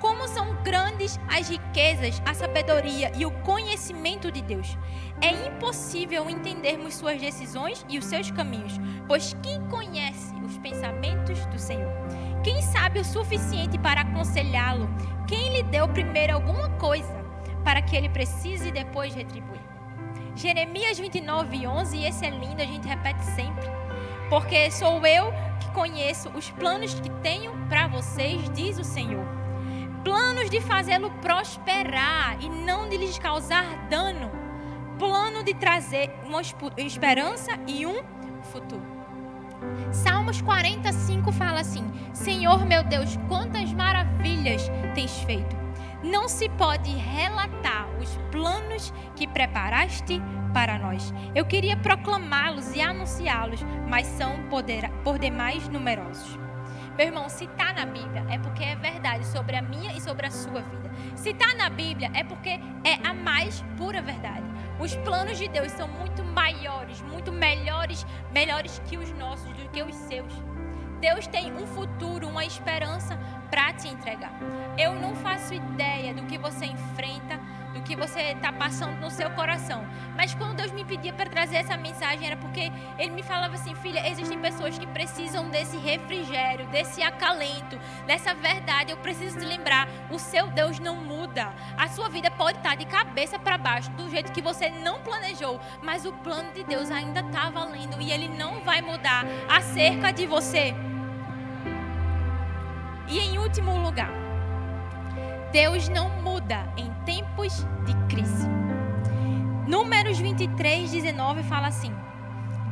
Como 0.00 0.28
são 0.28 0.54
grandes 0.62 1.18
as 1.28 1.48
riquezas, 1.48 2.22
a 2.24 2.34
sabedoria 2.34 3.10
e 3.16 3.26
o 3.26 3.30
conhecimento 3.42 4.30
de 4.30 4.42
Deus. 4.42 4.78
É 5.20 5.48
impossível 5.48 6.28
entendermos 6.28 6.94
suas 6.94 7.20
decisões 7.20 7.84
e 7.88 7.98
os 7.98 8.04
seus 8.04 8.30
caminhos, 8.30 8.78
pois 9.06 9.34
quem 9.42 9.60
conhece 9.68 10.34
os 10.44 10.58
pensamentos 10.58 11.44
do 11.46 11.58
Senhor? 11.58 11.92
Quem 12.42 12.60
sabe 12.60 13.00
o 13.00 13.04
suficiente 13.04 13.78
para 13.78 14.02
aconselhá-lo? 14.02 14.88
Quem 15.26 15.54
lhe 15.54 15.62
deu 15.62 15.88
primeiro 15.88 16.34
alguma 16.34 16.68
coisa? 16.70 17.23
Para 17.64 17.80
que 17.80 17.96
ele 17.96 18.08
precise 18.08 18.70
depois 18.70 19.14
retribuir. 19.14 19.60
Jeremias 20.36 20.98
29, 20.98 21.66
11, 21.66 21.96
e 21.96 22.06
esse 22.06 22.26
é 22.26 22.30
lindo, 22.30 22.60
a 22.60 22.66
gente 22.66 22.86
repete 22.86 23.24
sempre. 23.24 23.64
Porque 24.28 24.70
sou 24.70 25.04
eu 25.06 25.32
que 25.60 25.70
conheço 25.70 26.28
os 26.30 26.50
planos 26.50 26.94
que 26.94 27.10
tenho 27.22 27.52
para 27.68 27.86
vocês, 27.86 28.48
diz 28.50 28.78
o 28.78 28.84
Senhor. 28.84 29.24
Planos 30.02 30.50
de 30.50 30.60
fazê-lo 30.60 31.10
prosperar 31.22 32.36
e 32.40 32.48
não 32.48 32.88
de 32.88 32.96
lhes 32.96 33.18
causar 33.18 33.88
dano. 33.88 34.30
Plano 34.98 35.42
de 35.42 35.54
trazer 35.54 36.10
uma 36.24 36.42
esperança 36.76 37.52
e 37.66 37.86
um 37.86 38.02
futuro. 38.42 38.94
Salmos 39.90 40.42
45 40.42 41.32
fala 41.32 41.60
assim: 41.60 41.84
Senhor 42.12 42.66
meu 42.66 42.84
Deus, 42.84 43.16
quantas 43.28 43.72
maravilhas 43.72 44.70
tens 44.94 45.18
feito 45.20 45.63
não 46.04 46.28
se 46.28 46.48
pode 46.50 46.90
relatar 46.90 47.88
os 47.98 48.16
planos 48.30 48.92
que 49.16 49.26
preparaste 49.26 50.20
para 50.52 50.78
nós. 50.78 51.12
Eu 51.34 51.46
queria 51.46 51.76
proclamá-los 51.78 52.74
e 52.74 52.80
anunciá-los, 52.80 53.60
mas 53.88 54.06
são 54.06 54.46
poder, 54.48 54.88
por 55.02 55.18
demais 55.18 55.66
numerosos. 55.68 56.38
Meu 56.96 57.06
irmão, 57.06 57.28
se 57.28 57.44
está 57.44 57.72
na 57.72 57.86
Bíblia 57.86 58.24
é 58.30 58.38
porque 58.38 58.62
é 58.62 58.76
verdade 58.76 59.26
sobre 59.26 59.56
a 59.56 59.62
minha 59.62 59.92
e 59.96 60.00
sobre 60.00 60.26
a 60.26 60.30
sua 60.30 60.60
vida. 60.60 60.90
Se 61.16 61.30
está 61.30 61.54
na 61.54 61.68
Bíblia 61.68 62.10
é 62.14 62.22
porque 62.22 62.50
é 62.50 62.94
a 63.02 63.12
mais 63.14 63.64
pura 63.76 64.00
verdade. 64.00 64.44
Os 64.78 64.94
planos 64.96 65.38
de 65.38 65.48
Deus 65.48 65.72
são 65.72 65.88
muito 65.88 66.22
maiores, 66.22 67.00
muito 67.02 67.32
melhores, 67.32 68.06
melhores 68.30 68.80
que 68.86 68.96
os 68.96 69.10
nossos, 69.12 69.52
do 69.54 69.68
que 69.70 69.82
os 69.82 69.94
seus. 69.94 70.32
Deus 71.00 71.26
tem 71.26 71.52
um 71.52 71.66
futuro, 71.66 72.28
uma 72.28 72.44
esperança 72.44 73.18
para 73.50 73.72
te 73.72 73.88
entregar. 73.88 74.32
Eu 74.78 74.94
não 74.94 75.14
faço 75.16 75.54
ideia 75.54 76.14
do 76.14 76.24
que 76.24 76.38
você 76.38 76.66
enfrenta, 76.66 77.38
que 77.84 77.94
você 77.94 78.32
está 78.32 78.52
passando 78.52 78.98
no 79.00 79.10
seu 79.10 79.30
coração. 79.30 79.86
Mas 80.16 80.34
quando 80.34 80.56
Deus 80.56 80.72
me 80.72 80.84
pedia 80.84 81.12
para 81.12 81.28
trazer 81.28 81.56
essa 81.56 81.76
mensagem, 81.76 82.26
era 82.26 82.36
porque 82.36 82.72
Ele 82.98 83.10
me 83.10 83.22
falava 83.22 83.54
assim: 83.54 83.74
filha, 83.74 84.08
existem 84.08 84.38
pessoas 84.38 84.78
que 84.78 84.86
precisam 84.86 85.48
desse 85.50 85.76
refrigério, 85.76 86.66
desse 86.68 87.02
acalento, 87.02 87.78
dessa 88.06 88.34
verdade. 88.34 88.90
Eu 88.90 88.96
preciso 88.98 89.38
te 89.38 89.44
lembrar: 89.44 89.88
o 90.10 90.18
seu 90.18 90.48
Deus 90.48 90.78
não 90.78 90.96
muda. 90.96 91.52
A 91.76 91.88
sua 91.88 92.08
vida 92.08 92.30
pode 92.30 92.58
estar 92.58 92.70
tá 92.70 92.74
de 92.76 92.86
cabeça 92.86 93.38
para 93.38 93.58
baixo, 93.58 93.90
do 93.90 94.08
jeito 94.08 94.32
que 94.32 94.42
você 94.42 94.70
não 94.70 95.00
planejou, 95.00 95.60
mas 95.82 96.06
o 96.06 96.12
plano 96.12 96.52
de 96.52 96.64
Deus 96.64 96.90
ainda 96.90 97.20
está 97.20 97.50
valendo 97.50 98.00
e 98.00 98.10
Ele 98.10 98.28
não 98.28 98.60
vai 98.62 98.80
mudar 98.80 99.24
acerca 99.48 100.12
de 100.12 100.26
você. 100.26 100.74
E 103.06 103.18
em 103.18 103.38
último 103.38 103.78
lugar, 103.78 104.10
Deus 105.54 105.88
não 105.88 106.10
muda 106.20 106.68
em 106.76 106.90
tempos 107.04 107.64
de 107.86 107.94
crise. 108.12 108.48
Números 109.68 110.18
23, 110.18 110.90
19 110.90 111.44
fala 111.44 111.68
assim: 111.68 111.94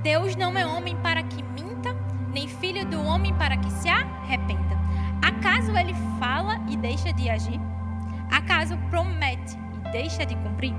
Deus 0.03 0.35
não 0.35 0.59
é 0.59 0.66
homem 0.66 0.97
para 0.97 1.23
que 1.23 1.45
minta, 1.45 1.95
nem 2.35 2.49
filho 2.49 2.85
do 2.85 3.01
homem 3.01 3.33
para 3.35 3.57
que 3.57 3.71
se 3.71 3.88
arrependa. 3.88 4.77
Acaso 5.25 5.71
ele 5.77 5.95
fala 6.18 6.61
e 6.68 6.77
deixa 6.77 7.12
de 7.12 7.31
agir? 7.31 7.61
Acaso 8.29 8.77
promete 8.90 9.57
e 9.87 9.92
deixa 9.92 10.27
de 10.27 10.35
cumprir? 10.35 10.75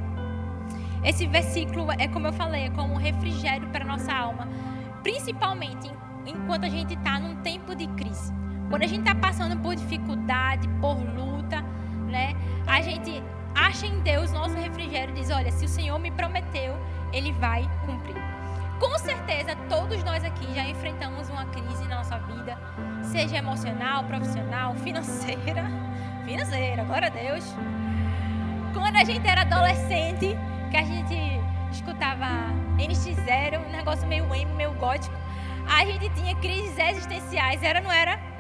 Esse 1.06 1.26
versículo 1.26 1.90
é 1.98 2.10
como 2.10 2.28
eu 2.28 2.34
falei, 2.34 2.66
é 2.66 2.70
como 2.70 2.96
um 2.96 2.98
refrigério 2.98 3.70
para 3.70 3.86
nossa 3.86 4.12
alma, 4.12 4.50
principalmente 5.04 5.90
enquanto 6.26 6.66
a 6.66 6.70
gente 6.70 6.96
está 6.96 7.18
num 7.18 7.38
tempo 7.38 7.74
de 7.74 7.88
crise. 7.88 8.34
Quando 8.70 8.84
a 8.84 8.88
gente 8.88 9.08
está 9.08 9.16
passando 9.16 9.58
por 9.62 9.74
dificuldade, 9.74 10.68
por 10.82 10.98
luta, 10.98 11.64
né? 12.14 12.36
A 12.68 12.80
gente 12.80 13.22
acha 13.56 13.88
em 13.88 14.00
Deus 14.02 14.32
nosso 14.32 14.56
refrigério 14.56 15.14
e 15.16 15.20
diz: 15.20 15.32
Olha, 15.32 15.52
se 15.52 15.66
o 15.66 15.68
Senhor 15.68 15.98
me 15.98 16.12
prometeu, 16.12 16.78
Ele 17.12 17.34
vai 17.34 17.68
cumprir. 17.86 18.22
Com 18.80 18.98
certeza, 19.00 19.56
todos 19.68 20.04
nós 20.04 20.24
aqui 20.24 20.54
já 20.54 20.64
enfrentamos 20.64 21.30
uma 21.30 21.46
crise 21.46 21.84
na 21.88 21.98
nossa 21.98 22.18
vida, 22.20 22.58
seja 23.02 23.38
emocional, 23.38 24.04
profissional, 24.04 24.76
financeira. 24.86 25.66
Financeira, 26.24 26.84
glória 26.84 27.08
a 27.08 27.12
Deus. 27.12 27.44
Quando 28.74 28.96
a 28.96 29.04
gente 29.04 29.28
era 29.28 29.42
adolescente, 29.42 30.38
que 30.72 30.78
a 30.78 30.84
gente 30.84 31.16
escutava 31.72 32.26
NX0, 32.78 33.60
um 33.68 33.72
negócio 33.72 34.08
meio 34.08 34.24
emo, 34.34 34.56
meio 34.56 34.72
gótico, 34.74 35.16
a 35.68 35.84
gente 35.86 36.10
tinha 36.10 36.36
crises 36.36 36.78
existenciais, 36.78 37.62
era 37.62 37.82
não 37.82 37.92
era? 37.92 38.33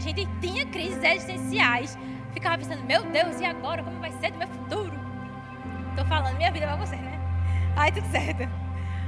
A 0.00 0.02
gente 0.02 0.26
tinha 0.40 0.64
crises 0.66 1.02
existenciais. 1.02 1.98
Ficava 2.32 2.56
pensando, 2.56 2.82
meu 2.84 3.04
Deus, 3.04 3.38
e 3.38 3.44
agora? 3.44 3.82
Como 3.82 4.00
vai 4.00 4.10
ser 4.12 4.32
do 4.32 4.38
meu 4.38 4.48
futuro? 4.48 4.92
Estou 5.90 6.06
falando 6.06 6.36
minha 6.38 6.50
vida 6.50 6.66
para 6.66 6.76
você, 6.76 6.96
né? 6.96 7.20
Ai, 7.76 7.92
tudo 7.92 8.06
certo. 8.06 8.48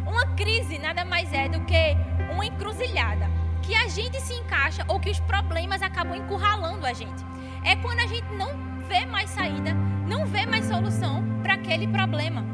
Uma 0.07 0.27
crise 0.37 0.79
nada 0.79 1.03
mais 1.05 1.33
é 1.33 1.49
do 1.49 1.65
que 1.65 1.97
uma 2.31 2.45
encruzilhada 2.45 3.31
que 3.63 3.75
a 3.75 3.89
gente 3.89 4.21
se 4.21 4.35
encaixa 4.35 4.85
ou 4.87 5.01
que 5.01 5.09
os 5.09 5.19
problemas 5.21 5.81
acabam 5.81 6.15
encurralando 6.15 6.85
a 6.85 6.93
gente. 6.93 7.25
É 7.65 7.75
quando 7.77 8.01
a 8.01 8.07
gente 8.07 8.31
não 8.35 8.51
vê 8.87 9.07
mais 9.07 9.31
saída, 9.31 9.73
não 10.07 10.27
vê 10.27 10.45
mais 10.45 10.67
solução 10.67 11.25
para 11.43 11.55
aquele 11.55 11.89
problema. 11.89 12.45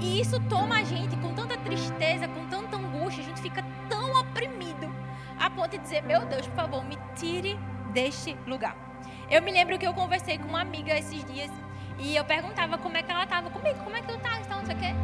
E 0.00 0.20
isso 0.20 0.38
toma 0.40 0.80
a 0.80 0.82
gente 0.82 1.16
com 1.16 1.32
tanta 1.32 1.56
tristeza, 1.56 2.28
com 2.28 2.46
tanta 2.48 2.76
angústia, 2.76 3.22
a 3.22 3.26
gente 3.26 3.40
fica 3.40 3.64
tão 3.88 4.20
oprimido 4.20 4.92
a 5.38 5.48
ponto 5.48 5.70
de 5.70 5.78
dizer: 5.78 6.02
Meu 6.02 6.26
Deus, 6.26 6.46
por 6.48 6.56
favor, 6.56 6.84
me 6.84 6.98
tire 7.14 7.58
deste 7.88 8.36
lugar. 8.46 8.76
Eu 9.30 9.42
me 9.42 9.52
lembro 9.52 9.78
que 9.78 9.86
eu 9.86 9.92
conversei 9.92 10.38
com 10.38 10.48
uma 10.48 10.60
amiga 10.60 10.96
esses 10.96 11.24
dias 11.24 11.50
e 11.98 12.16
eu 12.16 12.24
perguntava 12.24 12.78
como 12.78 12.96
é 12.96 13.02
que 13.02 13.10
ela 13.10 13.24
estava 13.24 13.50
comigo, 13.50 13.78
como 13.84 13.96
é 13.96 14.00
que 14.00 14.08
tu 14.08 14.18
tá, 14.18 14.40
então, 14.40 14.58
não 14.58 14.64
sei 14.64 14.74
o 14.74 14.78
quê. 14.78 14.94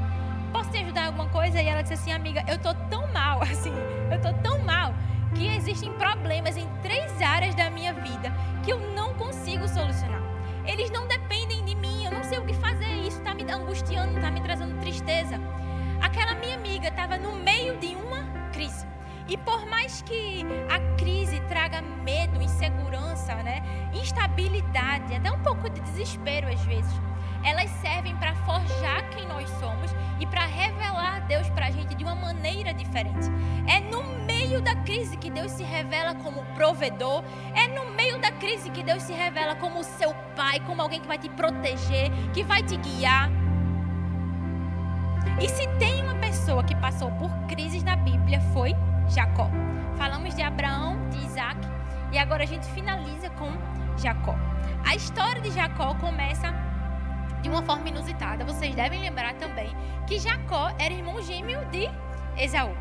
Posso 0.52 0.70
te 0.70 0.78
ajudar 0.78 1.02
em 1.02 1.06
alguma 1.06 1.28
coisa? 1.28 1.60
E 1.60 1.66
ela 1.66 1.82
disse 1.82 1.94
assim, 1.94 2.12
amiga, 2.12 2.44
eu 2.46 2.58
tô 2.58 2.72
tão 2.88 3.06
mal, 3.12 3.42
assim, 3.44 3.72
eu 4.10 4.20
tô 4.20 4.32
tão 4.42 4.58
mal 4.60 4.94
que 5.34 5.48
existem 5.48 5.92
problemas 5.94 6.56
em 6.56 6.66
três 6.80 7.20
áreas 7.20 7.54
da 7.54 7.68
minha 7.68 7.92
vida 7.92 8.32
que 8.62 8.72
eu 8.72 8.78
não 8.94 9.14
consigo 9.14 9.66
solucionar. 9.68 10.22
Eles 10.64 10.90
não 10.90 11.06
dependem 11.06 11.64
de 11.64 11.74
mim, 11.74 12.04
eu 12.04 12.12
não 12.12 12.22
sei 12.24 12.38
o 12.38 12.46
que 12.46 12.54
fazer, 12.54 12.88
isso 13.06 13.18
está 13.18 13.34
me 13.34 13.42
angustiando, 13.50 14.16
está 14.16 14.30
me 14.30 14.40
trazendo 14.40 14.80
tristeza. 14.80 15.38
Aquela 16.00 16.34
minha 16.36 16.56
amiga 16.56 16.88
estava 16.88 17.18
no 17.18 17.34
meio 17.36 17.76
de 17.76 17.94
uma 17.96 18.24
crise. 18.52 18.86
E 19.28 19.36
por 19.36 19.66
mais 19.66 20.02
que 20.02 20.33
instabilidade, 23.94 25.14
até 25.14 25.30
um 25.30 25.40
pouco 25.40 25.68
de 25.70 25.80
desespero 25.80 26.48
às 26.48 26.60
vezes, 26.64 26.92
elas 27.44 27.70
servem 27.82 28.16
para 28.16 28.34
forjar 28.36 29.08
quem 29.10 29.26
nós 29.26 29.48
somos 29.60 29.94
e 30.18 30.26
para 30.26 30.46
revelar 30.46 31.26
Deus 31.26 31.48
para 31.50 31.66
a 31.66 31.70
gente 31.70 31.94
de 31.94 32.02
uma 32.02 32.14
maneira 32.14 32.72
diferente. 32.72 33.28
É 33.66 33.80
no 33.80 34.02
meio 34.24 34.60
da 34.62 34.74
crise 34.76 35.16
que 35.16 35.30
Deus 35.30 35.52
se 35.52 35.62
revela 35.62 36.14
como 36.14 36.44
provedor, 36.54 37.22
é 37.54 37.68
no 37.68 37.90
meio 37.92 38.18
da 38.18 38.32
crise 38.32 38.70
que 38.70 38.82
Deus 38.82 39.02
se 39.02 39.12
revela 39.12 39.54
como 39.56 39.84
seu 39.84 40.14
pai, 40.34 40.60
como 40.60 40.80
alguém 40.80 41.00
que 41.00 41.08
vai 41.08 41.18
te 41.18 41.28
proteger, 41.28 42.10
que 42.32 42.42
vai 42.42 42.62
te 42.62 42.76
guiar. 42.76 43.30
E 45.40 45.48
se 45.48 45.66
tem 45.78 46.02
uma 46.02 46.14
pessoa 46.14 46.62
que 46.62 46.74
passou 46.76 47.10
por 47.12 47.30
crises 47.46 47.82
na 47.82 47.96
Bíblia, 47.96 48.40
foi 48.52 48.74
Jacó. 49.08 49.50
Falamos 49.96 50.34
de 50.34 50.42
Abraão, 50.42 51.08
de 51.10 51.18
Isaac, 51.18 51.73
e 52.14 52.18
agora 52.18 52.44
a 52.44 52.46
gente 52.46 52.64
finaliza 52.68 53.28
com 53.30 53.50
Jacó. 53.98 54.36
A 54.86 54.94
história 54.94 55.42
de 55.42 55.50
Jacó 55.50 55.96
começa 55.96 56.54
de 57.42 57.48
uma 57.48 57.60
forma 57.62 57.88
inusitada. 57.88 58.44
Vocês 58.44 58.72
devem 58.72 59.00
lembrar 59.00 59.34
também 59.34 59.74
que 60.06 60.20
Jacó 60.20 60.72
era 60.78 60.94
irmão 60.94 61.20
gêmeo 61.20 61.64
de 61.66 61.90
Esaú. 62.36 62.72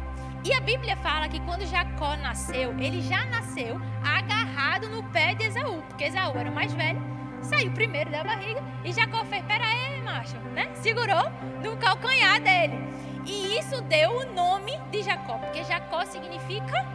E 0.43 0.53
a 0.53 0.61
Bíblia 0.61 0.95
fala 0.97 1.27
que 1.27 1.39
quando 1.39 1.65
Jacó 1.65 2.15
nasceu, 2.17 2.77
ele 2.77 3.01
já 3.01 3.25
nasceu 3.25 3.81
agarrado 4.03 4.87
no 4.87 5.01
pé 5.05 5.33
de 5.33 5.45
Esaú, 5.45 5.81
porque 5.89 6.03
Esaú 6.03 6.37
era 6.37 6.51
mais 6.51 6.71
velho, 6.73 7.01
saiu 7.41 7.71
primeiro 7.71 8.11
da 8.11 8.23
barriga 8.23 8.61
e 8.83 8.93
Jacó 8.93 9.25
fez: 9.25 9.43
Pera 9.45 9.65
aí, 9.65 9.99
macho, 10.03 10.37
né? 10.53 10.69
Segurou 10.75 11.31
no 11.63 11.75
calcanhar 11.77 12.39
dele. 12.39 12.77
E 13.25 13.57
isso 13.57 13.81
deu 13.83 14.11
o 14.11 14.33
nome 14.33 14.77
de 14.91 15.01
Jacó, 15.01 15.39
porque 15.39 15.63
Jacó 15.63 16.05
significa 16.05 16.85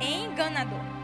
enganador. 0.00 0.97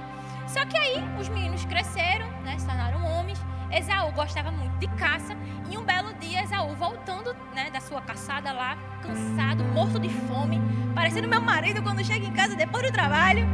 Só 0.47 0.65
que 0.67 0.77
aí 0.77 1.03
os 1.19 1.29
meninos 1.29 1.65
cresceram, 1.65 2.29
né? 2.43 2.59
Se 2.59 2.67
tornaram 2.67 3.05
homens 3.05 3.39
Esaú 3.75 4.13
gostava 4.13 4.53
muito 4.53 4.79
de 4.79 4.87
caça 4.95 5.37
e 5.69 5.77
um 5.77 5.85
belo 5.85 6.15
dia 6.15 6.45
Esaú 6.45 6.77
voltando 6.77 7.35
né, 7.53 7.71
da 7.71 7.81
sua 7.81 8.01
caçada 8.01 8.53
lá, 8.53 8.79
cansado, 9.03 9.65
morto 9.65 9.99
de 9.99 10.09
fome, 10.09 10.61
parecendo 10.95 11.27
meu 11.27 11.41
marido 11.41 11.83
quando 11.83 12.05
chega 12.05 12.25
em 12.25 12.33
casa 12.33 12.55
depois 12.55 12.87
do 12.87 12.93
trabalho. 12.93 13.49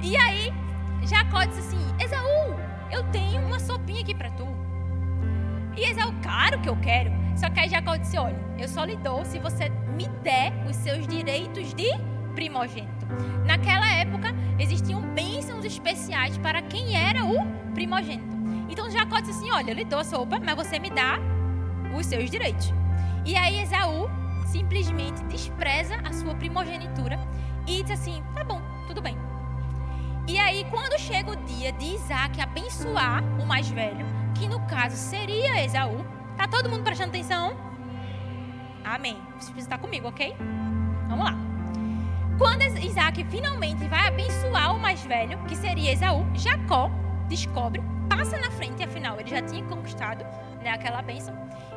E 0.00 0.16
aí 0.16 0.54
Jacó 1.02 1.42
disse 1.42 1.58
assim: 1.58 1.94
Esaú, 1.98 2.54
eu 2.92 3.02
tenho 3.10 3.44
uma 3.44 3.58
sopinha 3.58 4.02
aqui 4.02 4.14
para 4.14 4.30
tu. 4.30 4.46
E 5.76 5.90
Esaú, 5.90 6.14
claro 6.22 6.60
que 6.60 6.68
eu 6.68 6.76
quero. 6.76 7.10
Só 7.34 7.50
que 7.50 7.58
aí 7.58 7.68
Jacó 7.68 7.96
disse: 7.96 8.16
Olha, 8.16 8.38
eu 8.56 8.68
só 8.68 8.84
lhe 8.84 8.96
dou 8.96 9.24
se 9.24 9.40
você 9.40 9.70
me 9.96 10.06
der 10.22 10.52
os 10.68 10.76
seus 10.76 11.04
direitos 11.08 11.74
de 11.74 11.88
primogênito. 12.38 13.04
Naquela 13.44 13.90
época, 13.90 14.28
existiam 14.60 15.02
bênçãos 15.12 15.64
especiais 15.64 16.38
para 16.38 16.62
quem 16.62 16.96
era 16.96 17.24
o 17.24 17.44
primogênito. 17.74 18.36
Então 18.68 18.88
Jacó 18.88 19.18
disse 19.18 19.32
assim: 19.32 19.50
Olha, 19.50 19.72
eu 19.72 19.74
lhe 19.74 19.84
dou 19.84 19.98
a 19.98 20.04
sopa, 20.04 20.38
mas 20.38 20.54
você 20.54 20.78
me 20.78 20.88
dá 20.88 21.18
os 21.98 22.06
seus 22.06 22.30
direitos. 22.30 22.72
E 23.26 23.34
aí 23.34 23.60
Esaú 23.60 24.08
simplesmente 24.46 25.20
despreza 25.24 25.96
a 26.04 26.12
sua 26.12 26.32
primogenitura 26.36 27.18
e 27.66 27.82
diz 27.82 27.98
assim: 27.98 28.22
Tá 28.36 28.44
bom, 28.44 28.62
tudo 28.86 29.02
bem. 29.02 29.18
E 30.28 30.38
aí, 30.38 30.64
quando 30.70 30.96
chega 31.00 31.32
o 31.32 31.36
dia 31.36 31.72
de 31.72 31.86
Isaac 31.94 32.40
abençoar 32.40 33.24
o 33.42 33.46
mais 33.46 33.68
velho, 33.68 34.06
que 34.36 34.46
no 34.46 34.60
caso 34.66 34.94
seria 34.94 35.64
Esaú, 35.64 36.04
tá 36.36 36.46
todo 36.46 36.68
mundo 36.68 36.84
prestando 36.84 37.08
atenção? 37.08 37.56
Amém. 38.84 39.16
Você 39.40 39.50
precisa 39.50 39.66
estar 39.66 39.78
comigo, 39.78 40.06
ok? 40.06 40.36
Vamos 41.08 41.24
lá. 41.24 41.47
Isaac 42.98 43.24
finalmente 43.30 43.86
vai 43.86 44.08
abençoar 44.08 44.74
o 44.74 44.80
mais 44.80 45.00
velho, 45.04 45.38
que 45.44 45.54
seria 45.54 45.92
Esaú, 45.92 46.26
Jacó 46.34 46.90
descobre, 47.28 47.80
passa 48.08 48.36
na 48.38 48.50
frente, 48.50 48.82
afinal 48.82 49.20
ele 49.20 49.30
já 49.30 49.40
tinha 49.40 49.62
conquistado 49.66 50.24
né, 50.60 50.70
aquela 50.70 51.00
bênção, 51.00 51.32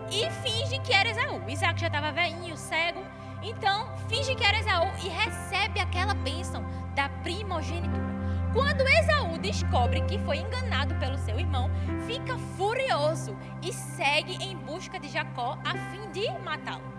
e 0.10 0.28
finge 0.42 0.80
que 0.80 0.92
era 0.92 1.12
Esaú. 1.12 1.48
Isaac 1.48 1.80
já 1.80 1.88
estava 1.88 2.12
velhinho, 2.12 2.58
cego, 2.58 3.04
então 3.44 3.96
finge 4.10 4.34
que 4.34 4.44
era 4.44 4.58
Esaú 4.58 4.90
e 5.04 5.10
recebe 5.10 5.80
aquela 5.80 6.16
bênção 6.16 6.66
da 6.96 7.08
primogenitura. 7.08 8.16
Quando 8.52 8.82
Esaú 8.82 9.38
descobre 9.38 10.02
que 10.02 10.18
foi 10.18 10.38
enganado 10.38 10.96
pelo 10.96 11.20
seu 11.20 11.40
irmão, 11.40 11.70
fica 12.08 12.36
furioso 12.58 13.38
e 13.62 13.72
segue 13.72 14.44
em 14.44 14.58
busca 14.58 15.00
de 15.00 15.08
Jacó 15.08 15.56
a 15.64 15.78
fim 15.92 16.10
de 16.12 16.32
matá-lo. 16.44 16.91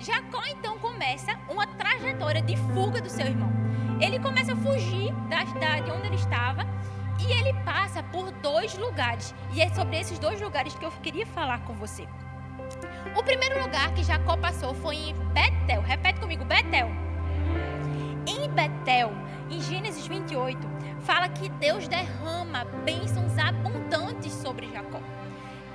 Jacó 0.00 0.42
então 0.46 0.78
começa 0.78 1.38
uma 1.46 1.66
trajetória 1.66 2.40
de 2.40 2.56
fuga 2.56 3.02
do 3.02 3.10
seu 3.10 3.26
irmão. 3.26 3.52
Ele 4.00 4.18
começa 4.18 4.54
a 4.54 4.56
fugir 4.56 5.12
da, 5.28 5.44
cidade 5.44 5.84
de 5.84 5.90
onde 5.90 6.06
ele 6.06 6.16
estava 6.16 6.66
e 7.20 7.30
ele 7.30 7.52
passa 7.64 8.02
por 8.04 8.30
dois 8.30 8.76
lugares. 8.78 9.34
E 9.52 9.60
é 9.60 9.68
sobre 9.74 10.00
esses 10.00 10.18
dois 10.18 10.40
lugares 10.40 10.74
que 10.74 10.86
eu 10.86 10.90
queria 10.90 11.26
falar 11.26 11.60
com 11.60 11.74
você. 11.74 12.08
O 13.14 13.22
primeiro 13.22 13.62
lugar 13.62 13.92
que 13.92 14.02
Jacó 14.02 14.38
passou 14.38 14.72
foi 14.72 14.96
em 14.96 15.14
Betel. 15.34 15.82
Repete 15.82 16.18
comigo, 16.18 16.46
Betel. 16.46 16.88
Em 18.26 18.48
Betel, 18.48 19.12
em 19.50 19.60
Gênesis 19.60 20.06
28, 20.06 20.58
fala 21.00 21.28
que 21.28 21.50
Deus 21.50 21.86
derrama 21.88 22.64
bênçãos 22.84 23.36
abundantes 23.36 24.32
sobre 24.32 24.70
Jacó. 24.70 25.00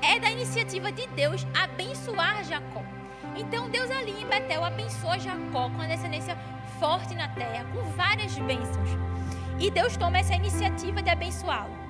É 0.01 0.19
da 0.19 0.31
iniciativa 0.31 0.91
de 0.91 1.05
Deus 1.09 1.45
abençoar 1.53 2.43
Jacó. 2.43 2.94
Então 3.35 3.69
Deus 3.69 3.91
ali 3.91 4.21
em 4.21 4.25
Betel 4.25 4.63
abençoa 4.63 5.19
Jacó 5.19 5.69
com 5.69 5.81
a 5.81 5.87
descendência 5.87 6.37
forte 6.79 7.13
na 7.15 7.27
terra, 7.29 7.65
com 7.73 7.83
várias 7.91 8.37
bênçãos. 8.37 8.89
E 9.59 9.69
Deus 9.71 9.95
toma 9.97 10.17
essa 10.17 10.35
iniciativa 10.35 11.01
de 11.01 11.09
abençoá-lo. 11.09 11.85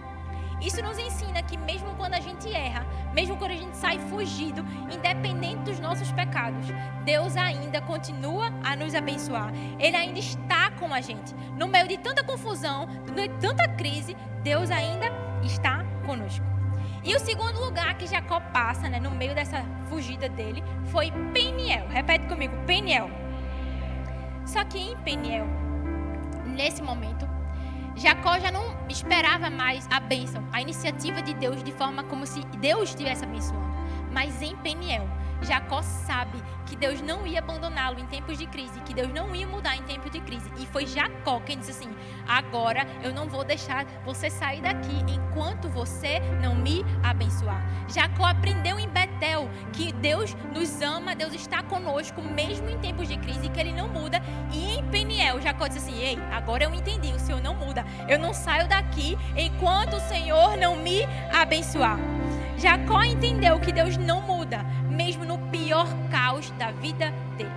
Isso 0.62 0.82
nos 0.82 0.98
ensina 0.98 1.44
que 1.44 1.58
mesmo 1.58 1.94
quando 1.96 2.14
a 2.14 2.20
gente 2.20 2.52
erra, 2.52 2.86
mesmo 3.14 3.38
quando 3.38 3.52
a 3.52 3.56
gente 3.56 3.76
sai 3.76 4.00
fugido, 4.00 4.66
independente 4.92 5.64
dos 5.64 5.80
nossos 5.80 6.12
pecados, 6.12 6.68
Deus 7.04 7.36
ainda 7.36 7.82
continua 7.82 8.52
a 8.64 8.76
nos 8.76 8.96
abençoar. 8.96 9.52
Ele 9.78 9.96
ainda 9.96 10.20
está 10.20 10.72
com 10.72 10.94
a 10.94 11.02
gente. 11.02 11.36
No 11.58 11.68
meio 11.68 11.88
de 11.88 11.98
tanta 11.98 12.24
confusão, 12.24 12.88
de 13.14 13.30
tanta 13.40 13.68
crise, 13.68 14.16
Deus 14.44 14.72
ainda 14.72 15.08
está 15.44 15.84
conosco. 16.06 16.55
E 17.06 17.16
o 17.16 17.20
segundo 17.20 17.60
lugar 17.64 17.96
que 17.98 18.08
Jacó 18.08 18.40
passa, 18.40 18.90
né, 18.90 19.00
no 19.00 19.12
meio 19.12 19.36
dessa 19.36 19.64
fugida 19.88 20.28
dele, 20.28 20.64
foi 20.86 21.12
Peniel. 21.32 21.88
Repete 21.88 22.26
comigo, 22.28 22.58
Peniel. 22.66 23.12
Só 24.44 24.64
que 24.64 24.80
em 24.80 24.98
Peniel, 24.98 25.46
nesse 26.48 26.82
momento, 26.82 27.30
Jacó 27.96 28.40
já 28.40 28.52
não 28.52 28.76
esperava 28.90 29.52
mais 29.52 29.88
a 29.92 30.00
bênção, 30.00 30.44
a 30.52 30.60
iniciativa 30.62 31.22
de 31.22 31.36
Deus 31.36 31.64
de 31.64 31.72
forma 31.72 32.04
como 32.04 32.26
se 32.26 32.44
Deus 32.58 32.90
estivesse 32.90 33.24
abençoando. 33.24 33.66
Mas 34.12 34.42
em 34.42 34.56
Peniel, 34.58 35.08
Jacó 35.46 35.82
sabe 35.82 36.44
que 36.66 36.76
Deus 36.76 37.00
não 37.02 37.26
ia 37.26 37.40
abandoná-lo 37.40 38.00
em 38.00 38.06
tempos 38.08 38.38
de 38.38 38.48
crise, 38.48 38.80
que 38.82 38.94
Deus 38.94 39.14
não 39.14 39.34
ia 39.36 39.48
mudar 39.48 39.76
em 39.76 39.84
tempos 39.84 40.12
de 40.12 40.20
crise. 40.20 40.52
E 40.58 40.66
foi 40.66 40.86
Jacó 40.86 41.40
quem 41.40 41.60
disse 41.60 41.72
assim: 41.72 41.96
agora 42.28 42.86
eu 43.04 43.14
não 43.14 43.30
vou 43.30 43.44
deixar 43.44 43.86
você 44.04 44.30
sair 44.30 44.62
daqui 44.62 45.06
enquanto 45.08 45.70
você 45.70 46.20
não 46.42 46.56
me 46.56 46.84
abençoar. 47.04 47.64
Jacó 47.88 48.26
aprendeu 48.26 48.80
em 48.80 48.90
Betel 48.90 49.50
que 49.72 49.94
Deus 49.94 50.36
nos 50.54 50.82
ama, 50.82 51.16
Deus 51.16 51.34
está 51.34 51.62
conosco 51.62 52.22
mesmo 52.22 52.70
em 52.70 52.80
tempos 52.80 53.08
de 53.08 53.18
crise, 53.18 53.50
que 53.50 53.60
ele 53.60 53.72
não 53.72 53.88
muda. 53.88 54.22
E 54.52 54.78
em 54.78 54.84
Peniel, 54.90 55.40
Jacó 55.42 55.68
disse 55.68 55.80
assim: 55.80 56.02
ei, 56.02 56.18
agora 56.32 56.64
eu 56.64 56.74
entendi, 56.74 57.14
o 57.14 57.20
Senhor 57.20 57.42
não 57.42 57.54
muda. 57.56 57.86
Eu 58.08 58.18
não 58.18 58.34
saio 58.34 58.68
daqui 58.68 59.18
enquanto 59.36 59.98
o 59.98 60.02
Senhor 60.02 60.58
não 60.58 60.76
me 60.76 61.04
abençoar. 61.32 62.00
Jacó 62.58 63.04
entendeu 63.04 63.60
que 63.60 63.72
Deus 63.72 63.98
não 63.98 64.22
muda, 64.22 64.66
mesmo 64.96 65.26
no 65.26 65.38
pior 65.50 65.88
caos 66.10 66.50
da 66.52 66.72
vida 66.72 67.12
dele. 67.38 67.52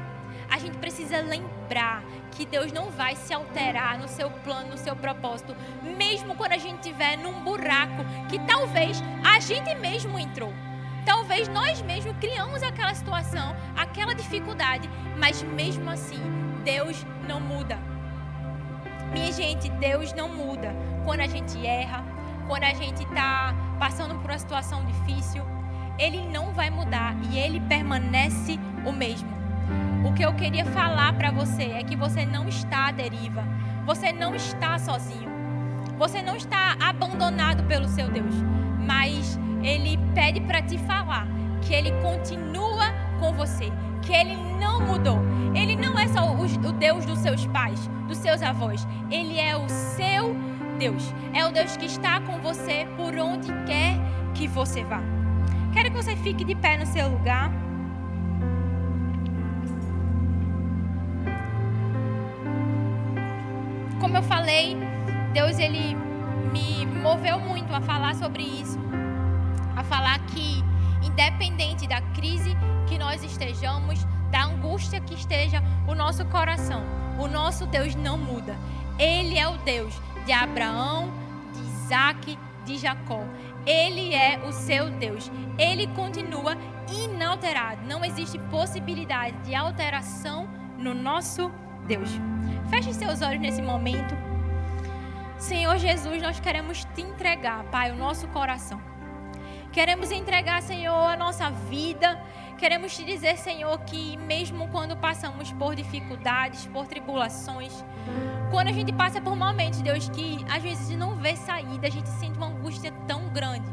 A 0.50 0.58
gente 0.58 0.78
precisa 0.78 1.20
lembrar 1.20 2.02
que 2.30 2.46
Deus 2.46 2.72
não 2.72 2.90
vai 2.90 3.14
se 3.14 3.34
alterar 3.34 3.98
no 3.98 4.08
seu 4.08 4.30
plano, 4.30 4.70
no 4.70 4.78
seu 4.78 4.96
propósito, 4.96 5.54
mesmo 5.82 6.34
quando 6.34 6.52
a 6.52 6.58
gente 6.58 6.80
estiver 6.80 7.16
num 7.18 7.44
buraco 7.44 8.04
que 8.28 8.38
talvez 8.40 9.02
a 9.24 9.38
gente 9.40 9.74
mesmo 9.74 10.18
entrou. 10.18 10.52
Talvez 11.04 11.48
nós 11.48 11.82
mesmos 11.82 12.16
criamos 12.18 12.62
aquela 12.62 12.94
situação, 12.94 13.54
aquela 13.76 14.14
dificuldade, 14.14 14.88
mas 15.16 15.42
mesmo 15.42 15.88
assim, 15.90 16.20
Deus 16.64 17.04
não 17.26 17.40
muda. 17.40 17.78
Minha 19.12 19.32
gente, 19.32 19.70
Deus 19.70 20.12
não 20.12 20.28
muda 20.28 20.74
quando 21.04 21.20
a 21.20 21.26
gente 21.26 21.66
erra, 21.66 22.04
quando 22.46 22.64
a 22.64 22.74
gente 22.74 23.02
está 23.02 23.54
passando 23.78 24.14
por 24.16 24.30
uma 24.30 24.38
situação 24.38 24.84
difícil, 24.84 25.42
ele 25.98 26.26
não 26.28 26.52
vai 26.52 26.70
mudar 26.70 27.16
e 27.30 27.38
ele 27.38 27.60
permanece 27.60 28.58
o 28.86 28.92
mesmo. 28.92 29.28
O 30.04 30.12
que 30.12 30.24
eu 30.24 30.32
queria 30.34 30.64
falar 30.64 31.12
para 31.14 31.30
você 31.30 31.64
é 31.64 31.82
que 31.82 31.96
você 31.96 32.24
não 32.24 32.48
está 32.48 32.88
à 32.88 32.92
deriva, 32.92 33.44
você 33.84 34.12
não 34.12 34.34
está 34.34 34.78
sozinho, 34.78 35.28
você 35.98 36.22
não 36.22 36.36
está 36.36 36.76
abandonado 36.80 37.64
pelo 37.64 37.88
seu 37.88 38.08
Deus, 38.08 38.34
mas 38.86 39.38
ele 39.62 39.98
pede 40.14 40.40
para 40.40 40.62
te 40.62 40.78
falar 40.78 41.26
que 41.60 41.74
ele 41.74 41.90
continua 42.00 42.86
com 43.18 43.32
você, 43.32 43.70
que 44.02 44.12
ele 44.12 44.36
não 44.58 44.80
mudou. 44.80 45.18
Ele 45.54 45.74
não 45.74 45.98
é 45.98 46.06
só 46.06 46.32
o 46.32 46.72
Deus 46.72 47.04
dos 47.04 47.18
seus 47.18 47.46
pais, 47.48 47.90
dos 48.06 48.18
seus 48.18 48.40
avós, 48.42 48.86
ele 49.10 49.38
é 49.38 49.56
o 49.56 49.68
seu 49.68 50.34
Deus. 50.78 51.12
É 51.34 51.44
o 51.44 51.50
Deus 51.50 51.76
que 51.76 51.86
está 51.86 52.20
com 52.20 52.38
você 52.38 52.86
por 52.96 53.14
onde 53.16 53.52
quer 53.64 53.98
que 54.34 54.46
você 54.46 54.84
vá. 54.84 55.17
Quero 55.78 55.92
que 55.92 55.96
você 55.96 56.16
fique 56.16 56.44
de 56.44 56.56
pé 56.56 56.76
no 56.76 56.84
seu 56.84 57.08
lugar. 57.08 57.52
Como 64.00 64.16
eu 64.16 64.22
falei, 64.24 64.76
Deus 65.32 65.56
ele 65.56 65.94
me 66.52 66.84
moveu 66.84 67.38
muito 67.38 67.72
a 67.72 67.80
falar 67.80 68.16
sobre 68.16 68.42
isso, 68.42 68.76
a 69.76 69.84
falar 69.84 70.18
que 70.26 70.64
independente 71.00 71.86
da 71.86 72.00
crise 72.00 72.56
que 72.88 72.98
nós 72.98 73.22
estejamos, 73.22 74.04
da 74.32 74.46
angústia 74.46 74.98
que 74.98 75.14
esteja 75.14 75.62
o 75.86 75.94
nosso 75.94 76.24
coração, 76.24 76.82
o 77.20 77.28
nosso 77.28 77.66
Deus 77.66 77.94
não 77.94 78.18
muda. 78.18 78.56
Ele 78.98 79.38
é 79.38 79.46
o 79.46 79.56
Deus 79.58 79.94
de 80.26 80.32
Abraão, 80.32 81.08
de 81.54 81.60
Isaac, 81.60 82.36
de 82.64 82.78
Jacó. 82.78 83.22
Ele 83.68 84.14
é 84.14 84.40
o 84.46 84.50
seu 84.50 84.88
Deus. 84.88 85.30
Ele 85.58 85.86
continua 85.88 86.56
inalterado. 86.90 87.86
Não 87.86 88.02
existe 88.02 88.38
possibilidade 88.50 89.36
de 89.42 89.54
alteração 89.54 90.48
no 90.78 90.94
nosso 90.94 91.52
Deus. 91.86 92.08
Feche 92.70 92.94
seus 92.94 93.20
olhos 93.20 93.42
nesse 93.42 93.60
momento. 93.60 94.14
Senhor 95.36 95.76
Jesus, 95.76 96.22
nós 96.22 96.40
queremos 96.40 96.86
te 96.94 97.02
entregar, 97.02 97.62
Pai, 97.64 97.90
o 97.90 97.96
nosso 97.96 98.26
coração. 98.28 98.80
Queremos 99.70 100.10
entregar, 100.10 100.62
Senhor, 100.62 100.94
a 100.94 101.16
nossa 101.16 101.50
vida. 101.50 102.18
Queremos 102.58 102.96
te 102.96 103.04
dizer, 103.04 103.38
Senhor, 103.38 103.78
que 103.84 104.16
mesmo 104.16 104.66
quando 104.68 104.96
passamos 104.96 105.52
por 105.52 105.76
dificuldades, 105.76 106.66
por 106.66 106.88
tribulações, 106.88 107.72
quando 108.50 108.66
a 108.66 108.72
gente 108.72 108.92
passa 108.92 109.20
por 109.20 109.36
momentos, 109.36 109.80
Deus, 109.80 110.08
que 110.08 110.44
às 110.50 110.60
vezes 110.60 110.96
não 110.96 111.14
vê 111.14 111.36
saída, 111.36 111.86
a 111.86 111.90
gente 111.90 112.08
sente 112.08 112.36
uma 112.36 112.48
angústia 112.48 112.90
tão 113.06 113.28
grande. 113.28 113.72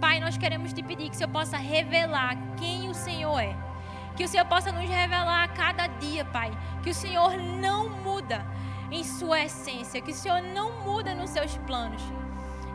Pai, 0.00 0.20
nós 0.20 0.36
queremos 0.36 0.72
te 0.72 0.84
pedir 0.84 1.08
que 1.08 1.16
o 1.16 1.18
Senhor 1.18 1.30
possa 1.30 1.56
revelar 1.56 2.36
quem 2.56 2.88
o 2.88 2.94
Senhor 2.94 3.40
é. 3.40 3.56
Que 4.14 4.22
o 4.22 4.28
Senhor 4.28 4.46
possa 4.46 4.70
nos 4.70 4.88
revelar 4.88 5.42
a 5.42 5.48
cada 5.48 5.88
dia, 5.88 6.24
Pai. 6.24 6.52
Que 6.84 6.90
o 6.90 6.94
Senhor 6.94 7.36
não 7.36 7.88
muda 7.88 8.46
em 8.88 9.02
sua 9.02 9.40
essência. 9.40 10.00
Que 10.00 10.12
o 10.12 10.14
Senhor 10.14 10.40
não 10.40 10.84
muda 10.84 11.12
nos 11.12 11.30
seus 11.30 11.56
planos. 11.58 12.02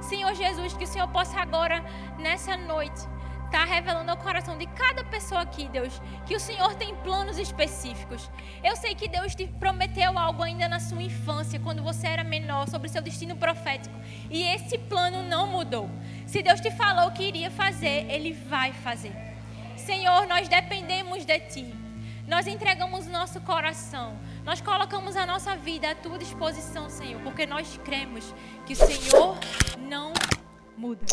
Senhor 0.02 0.34
Jesus, 0.34 0.74
que 0.74 0.84
o 0.84 0.88
Senhor 0.88 1.08
possa 1.08 1.40
agora, 1.40 1.84
nessa 2.18 2.58
noite, 2.58 3.08
estar 3.48 3.66
tá 3.66 3.66
revelando 3.66 4.12
ao 4.12 4.18
coração 4.18 4.58
de 4.58 4.68
cada 4.68 5.04
pessoa 5.04 5.42
aqui, 5.42 5.68
Deus, 5.68 6.02
que 6.26 6.36
o 6.36 6.40
Senhor 6.40 6.76
tem 6.76 6.96
planos 6.98 7.38
específicos. 7.38 8.30
Eu 8.64 8.76
sei 8.76 8.94
que 8.94 9.08
Deus 9.08 9.34
te 9.34 9.48
prometeu 9.48 10.18
algo 10.18 10.44
ainda 10.44 10.68
na 10.68 10.80
sua 10.80 11.02
infância, 11.02 11.60
quando 11.60 11.82
você 11.82 12.08
era 12.08 12.24
menor, 12.24 12.68
sobre 12.68 12.90
seu 12.90 13.02
destino 13.02 13.36
profético. 13.36 13.96
E 14.30 14.44
esse 14.44 14.78
plano 14.78 15.24
não 15.24 15.48
mudou. 15.48 15.90
Se 16.26 16.44
Deus 16.44 16.60
te 16.60 16.70
falou 16.72 17.12
que 17.12 17.24
iria 17.24 17.50
fazer, 17.50 18.06
Ele 18.10 18.34
vai 18.34 18.74
fazer. 18.74 19.16
Senhor, 19.76 20.28
nós 20.28 20.48
dependemos 20.48 21.26
de 21.26 21.40
Ti. 21.40 21.74
Nós 22.28 22.46
entregamos 22.46 23.08
nosso 23.08 23.40
coração. 23.40 24.18
Nós 24.44 24.60
colocamos 24.60 25.16
a 25.16 25.26
nossa 25.26 25.56
vida 25.56 25.92
à 25.92 25.96
tua 25.96 26.18
disposição, 26.18 26.90
Senhor, 26.90 27.22
porque 27.22 27.46
nós 27.46 27.80
cremos 27.86 28.34
que 28.66 28.74
o 28.74 28.76
Senhor 28.76 29.38
não 29.80 30.12
muda. 30.78 31.06